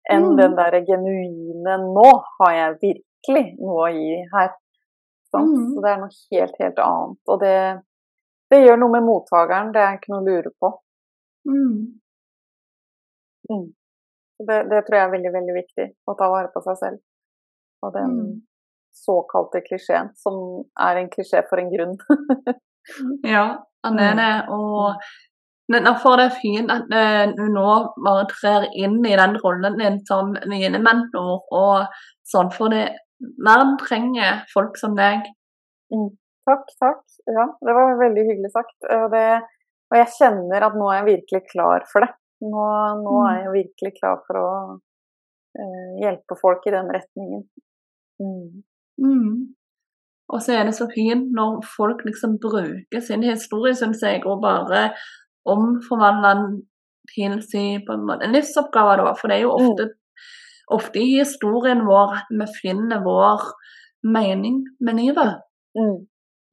[0.07, 0.37] enn mm.
[0.39, 2.09] den derre genuine 'nå
[2.39, 4.55] har jeg virkelig noe å gi her'.
[5.35, 5.73] Mhm.
[5.73, 7.19] Så det er noe helt, helt annet.
[7.27, 7.57] Og det,
[8.51, 10.69] det gjør noe med mottakeren, det er ikke noe å lure på.
[11.47, 11.99] Mm.
[13.49, 13.65] Mm.
[14.47, 16.99] Det, det tror jeg er veldig, veldig viktig, å ta vare på seg selv.
[17.85, 18.41] Og den Mm.
[18.97, 21.97] såkalte klisjeen, som er en klisjé for en grunn.
[23.27, 24.17] Ja, han er Mm.
[24.17, 24.49] det.
[24.49, 24.95] Og
[25.83, 29.99] derfor er det fint at eh, du nå bare trer inn i den rollen din
[30.07, 31.87] som mine mentor og
[32.23, 32.85] sånn, for det,
[33.45, 35.19] verden trenger folk som deg.
[36.47, 37.03] Takk, takk.
[37.27, 38.75] Ja, det var veldig hyggelig sagt.
[39.13, 39.23] Det,
[39.91, 42.11] og jeg kjenner at nå er jeg virkelig klar for det.
[42.45, 42.65] Nå,
[43.03, 43.27] nå Mm.
[43.31, 44.49] er jeg virkelig klar for å
[45.57, 47.43] eh, hjelpe folk i den retningen.
[48.21, 48.63] Mm.
[49.01, 49.55] Mm.
[50.29, 54.41] Og så er det så fint når folk liksom bruker sin historie, syns jeg, og
[54.43, 54.91] bare
[55.47, 56.57] omforvandler den
[57.15, 59.13] til sin på en måte livsoppgave, da.
[59.17, 59.89] For det er jo ofte,
[60.77, 63.47] ofte i historien vår at vi finner vår
[64.03, 65.39] mening med livet.
[65.79, 66.05] Mm.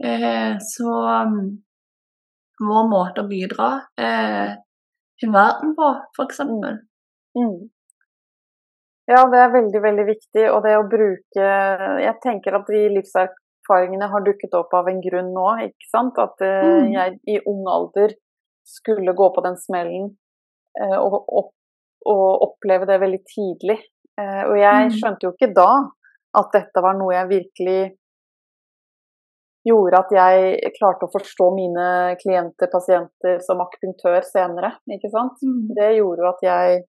[0.03, 0.91] Eh, så
[1.23, 1.37] um,
[2.65, 3.69] vår måte å bidra
[4.01, 4.57] eh,
[5.21, 6.41] til verden på, f.eks.
[7.39, 7.55] Mm.
[9.11, 10.45] Ja, det er veldig, veldig viktig.
[10.51, 11.49] Og det å bruke
[12.01, 16.19] Jeg tenker at de livserfaringene har dukket opp av en grunn nå, ikke sant.
[16.19, 16.93] At eh, Mm.
[16.95, 18.15] jeg i ung alder
[18.65, 20.07] skulle gå på den smellen
[20.81, 21.53] eh, og, opp,
[22.09, 23.79] og oppleve det veldig tidlig.
[24.19, 24.95] Eh, og jeg Mm.
[24.97, 25.69] skjønte jo ikke da
[26.41, 27.81] at dette var noe jeg virkelig
[29.65, 31.87] gjorde at jeg klarte å forstå mine
[32.21, 35.41] klienter, pasienter, som akupunktør senere, ikke sant.
[35.45, 35.71] Mm.
[35.79, 36.83] Det gjorde at jeg,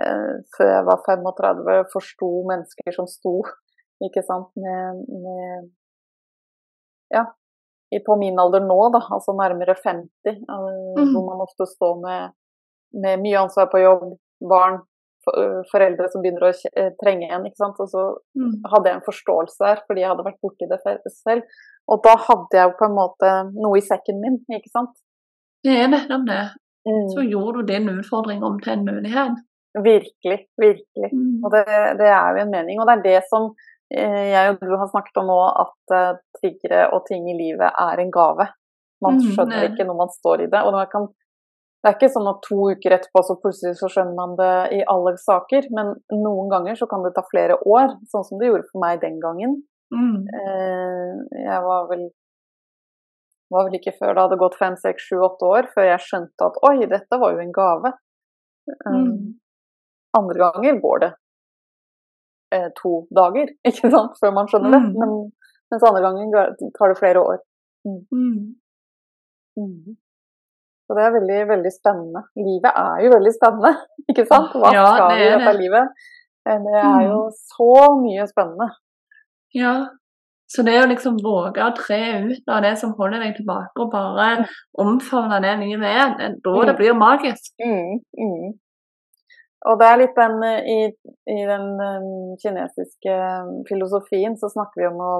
[0.00, 3.36] eh, før jeg var 35, forsto mennesker som sto,
[4.02, 5.70] ikke sant, med, med
[7.12, 7.26] Ja,
[8.06, 10.38] på min alder nå, da, altså nærmere 50, eh,
[10.96, 11.12] Mm.
[11.12, 12.32] hvor man ofte står med,
[13.04, 14.16] med mye ansvar på jobb,
[14.48, 14.80] barn,
[15.70, 16.52] foreldre som begynner å
[17.02, 17.78] trenge en, ikke sant.
[17.80, 18.02] Og så
[18.36, 18.62] Mm.
[18.72, 20.80] hadde jeg en forståelse der, fordi jeg hadde vært borti det
[21.12, 21.42] selv.
[21.88, 24.94] Og da hadde jeg jo på en måte noe i sekken min, ikke sant.
[25.64, 26.42] Det er nettopp det.
[26.88, 27.08] Mm.
[27.14, 29.36] Så gjorde du din utfordring om til en mulighet.
[29.78, 31.10] Virkelig, virkelig.
[31.12, 31.44] Mm.
[31.44, 31.64] Og det,
[31.98, 32.80] det er jo en mening.
[32.80, 33.52] Og det er det som
[33.92, 38.10] jeg og du har snakket om nå, at triggere og ting i livet er en
[38.10, 38.48] gave.
[39.02, 40.60] Man Mm, skjønner ikke når man står i det.
[40.64, 41.08] Og man kan
[41.82, 44.80] det er ikke sånn at to uker etterpå så plutselig så skjønner man det i
[44.92, 48.68] alle saker, men noen ganger så kan det ta flere år, sånn som det gjorde
[48.68, 49.56] for meg den gangen.
[49.92, 50.28] Mm.
[50.30, 52.06] Eh, jeg var vel
[53.52, 56.46] var vel ikke før det hadde gått fem, seks, sju, åtte år før jeg skjønte
[56.46, 57.92] at oi, dette var jo en gave.
[58.86, 59.38] Um, Mm.
[60.16, 61.10] Andre ganger går det
[62.54, 64.82] eh, to dager, ikke sant, før man skjønner det.
[64.86, 64.96] Mm.
[65.00, 65.14] Men,
[65.72, 67.42] mens andre ganger tar det flere år.
[67.88, 68.02] Mm.
[70.86, 72.22] Så det er veldig, veldig spennende.
[72.36, 73.72] Livet er jo veldig spennende,
[74.10, 74.52] ikke sant?
[74.58, 75.60] Hva Ja, skal vi i dette det.
[75.60, 75.88] livet?
[76.46, 77.72] Eh, Det er jo så
[78.02, 78.68] mye spennende.
[79.54, 79.74] Ja.
[80.52, 83.90] Så det å liksom våge å tre ut av det som holder deg tilbake, og
[83.94, 84.44] bare
[84.76, 86.76] omfavne det nye med, da det Mm.
[86.76, 87.52] blir magisk.
[87.62, 88.52] Mm, mm.
[89.70, 90.78] Og det er litt den eh, I,
[91.30, 92.06] i den eh,
[92.42, 93.18] kinesiske
[93.68, 95.12] filosofien så snakker vi om å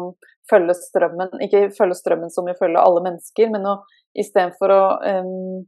[0.51, 1.37] følge strømmen.
[1.47, 3.77] Ikke følge strømmen som i følge alle mennesker, men å
[4.19, 4.81] istedenfor å
[5.23, 5.63] um,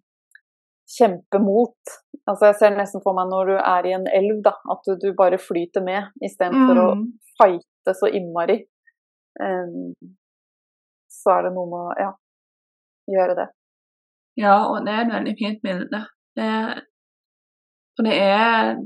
[0.99, 1.95] kjempe mot.
[2.29, 4.97] Altså Jeg ser nesten for meg når du er i en elv, da, at du,
[5.01, 7.07] du bare flyter med istedenfor å Mm.
[7.41, 8.59] fighte så innmari.
[9.41, 9.95] Um,
[11.11, 12.11] så er det noe med å ja,
[13.15, 13.47] gjøre det.
[14.43, 16.01] Ja, og det er et veldig fint bilde.
[16.37, 16.51] Det,
[17.97, 18.77] for det er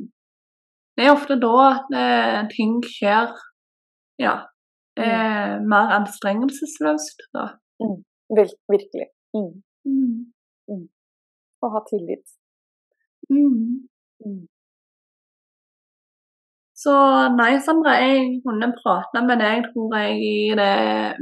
[0.99, 3.31] Det er ofte da at eh, ting skjer
[4.19, 4.33] Ja.
[4.99, 5.05] eh,
[5.61, 5.69] mm.
[5.71, 7.45] mer anstrengelsesløst, da.
[8.35, 9.07] Vir virkelig.
[9.35, 9.53] Mm.
[9.87, 10.89] Mm.
[11.63, 12.27] Og ha tillit.
[13.31, 13.87] Mm.
[14.27, 14.49] Mm.
[16.83, 16.95] Så
[17.39, 20.75] nei, Sandra, jeg kunne prate med deg, tror jeg, i det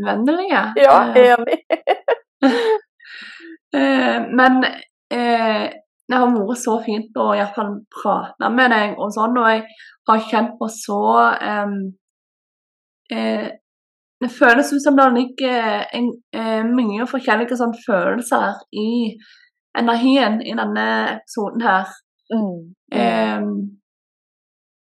[0.02, 0.62] uendelige.
[0.86, 1.58] Ja, Eh, enig.
[3.76, 4.64] Eh, men
[5.12, 5.66] eh,
[6.08, 9.48] det har vært så fint å i hvert fall prate med deg og sånn, og
[9.50, 9.64] jeg
[10.06, 11.00] har kjent på så
[11.34, 11.78] um,
[13.10, 13.48] eh,
[14.22, 19.12] Det føles ut som det ligger en, eh, mye forskjellige sånn følelser i
[19.76, 20.86] energien i denne
[21.18, 21.90] episoden her.
[22.32, 22.62] Mm.
[22.96, 23.50] Um,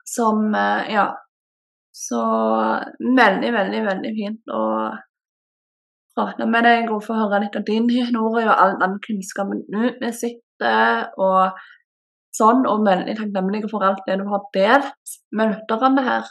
[0.04, 1.06] som eh, Ja.
[1.92, 2.20] Så
[2.98, 4.62] veldig, veldig, veldig fint å
[6.16, 9.82] prate med deg og få høre litt av din historie og all den kunnskapen du
[10.62, 11.58] besitter, og
[12.36, 16.30] sånn, og veldig takknemlige for alt det du har delt med lytterne her.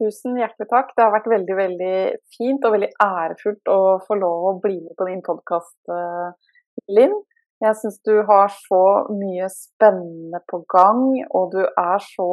[0.00, 0.92] Tusen hjertelig takk.
[0.96, 1.96] Det har vært veldig, veldig
[2.36, 5.78] fint og veldig ærefullt å få lov å bli med på din podkast,
[6.88, 7.14] Linn.
[7.62, 8.84] Jeg syns du har så
[9.14, 12.30] mye spennende på gang, og du er så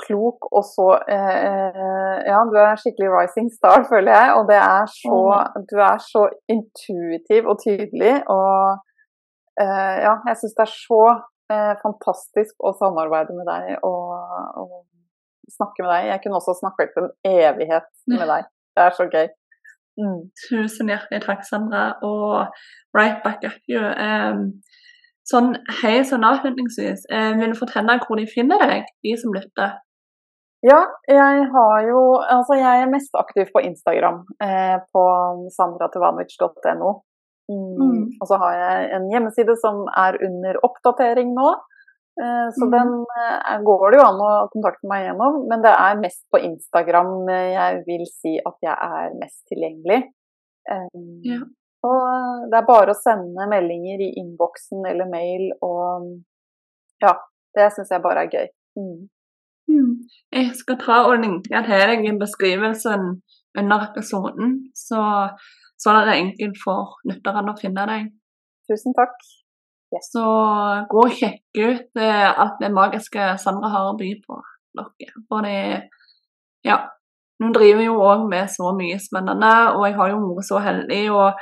[0.00, 4.32] klok og så eh, Ja, du er en skikkelig rising star, føler jeg.
[4.38, 5.20] Og det er så
[5.70, 8.89] Du er så intuitiv og tydelig, og eh,
[9.66, 11.02] ja, jeg syns det er så
[11.52, 14.14] eh, fantastisk å samarbeide med deg og,
[14.62, 16.08] og snakke med deg.
[16.12, 18.48] Jeg kunne også snakket en evighet med deg.
[18.76, 19.28] Det er så gøy.
[20.00, 20.20] Mm.
[20.46, 22.54] Tusen hjertelig takk, Sandra, og
[22.96, 23.82] right back up you.
[23.82, 24.62] Um,
[25.28, 29.76] sånn helt sånn avslutningsvis, um, vil du fortelle hvor de finner deg, de som lytter?
[30.60, 35.04] Ja, jeg har jo Altså, jeg er mest aktiv på Instagram, eh, på
[35.56, 36.90] sandratevanovic.no.
[37.50, 37.74] Mm.
[37.82, 38.02] Mm.
[38.20, 41.50] Og så har jeg en hjemmeside som er under oppdatering nå.
[42.20, 42.72] Eh, så Mm.
[42.76, 42.90] den
[43.20, 47.28] eh, går det jo an å kontakte meg gjennom, men det er mest på Instagram
[47.28, 50.02] eh, jeg vil si at jeg er mest tilgjengelig.
[51.24, 51.40] Ja.
[51.82, 56.20] Og det er bare å sende meldinger i innboksen eller mail, og
[57.02, 57.14] ja,
[57.56, 58.50] det syns jeg bare er gøy.
[58.76, 59.08] Mm.
[59.70, 59.94] Mm.
[60.34, 63.08] Jeg skal ta og linke til deg i beskrivelsen
[63.58, 65.00] under episoden, så,
[65.80, 68.10] så er det enkelt for lytterne å finne deg.
[68.68, 69.16] Tusen takk.
[70.06, 70.22] Så
[70.90, 74.38] gå og sjekk ut eh, alt det magiske Sandra har å by på
[74.78, 75.14] dere.
[75.28, 75.88] For det
[76.64, 76.78] Ja.
[77.40, 81.04] Hun driver jo òg med så mye spennende, og jeg har jo vært så heldig
[81.10, 81.38] og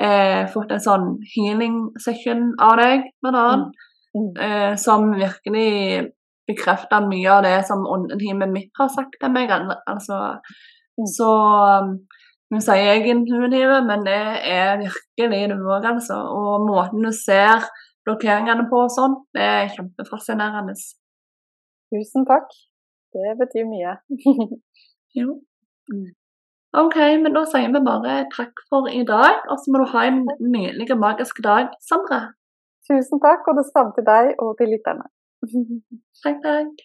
[0.00, 1.04] eh, fått en sånn
[1.34, 3.82] healing session av deg, blant annet,
[4.16, 4.30] Mm.
[4.40, 6.06] eh, som virkelig
[6.48, 9.50] bekrefter mye av det som åndeteamet mitt har sagt til meg.
[9.86, 10.40] Altså,
[10.96, 11.06] Mm.
[11.18, 11.30] så
[12.54, 16.18] Nå sier jeg intuitive, men det er virkelig du òg, altså.
[16.30, 17.64] Og måten du ser
[18.06, 20.76] blokkeringene på og sånn, det er kjempefascinerende.
[21.90, 22.54] Tusen takk.
[23.16, 23.98] Det betyr mye.
[25.16, 25.32] Jo.
[26.76, 30.02] OK, men da sier vi bare takk for i dag, og så må du ha
[30.10, 32.18] en nydelig og magisk dag, Sandra.
[32.84, 35.08] Tusen takk, og det samme til deg og til lytterne.
[36.22, 36.84] Takk, takk.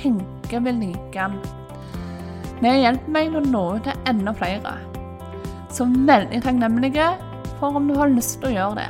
[0.00, 1.38] tenker vil like den.
[2.62, 4.76] Det hjelper meg å nå ut til enda flere.
[5.72, 7.10] Så veldig takknemlige
[7.58, 8.88] for om du har lyst til å gjøre det.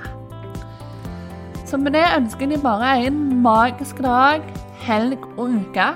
[1.66, 4.44] Så med det ønsker jeg bare en magisk dag,
[4.86, 5.88] helg og uke.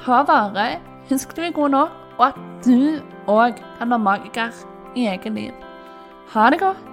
[0.00, 0.66] Ta vare,
[1.10, 4.64] husk du er god nok, og at du òg kan være magiker
[4.96, 5.64] i eget liv.
[6.32, 6.85] Ha det godt.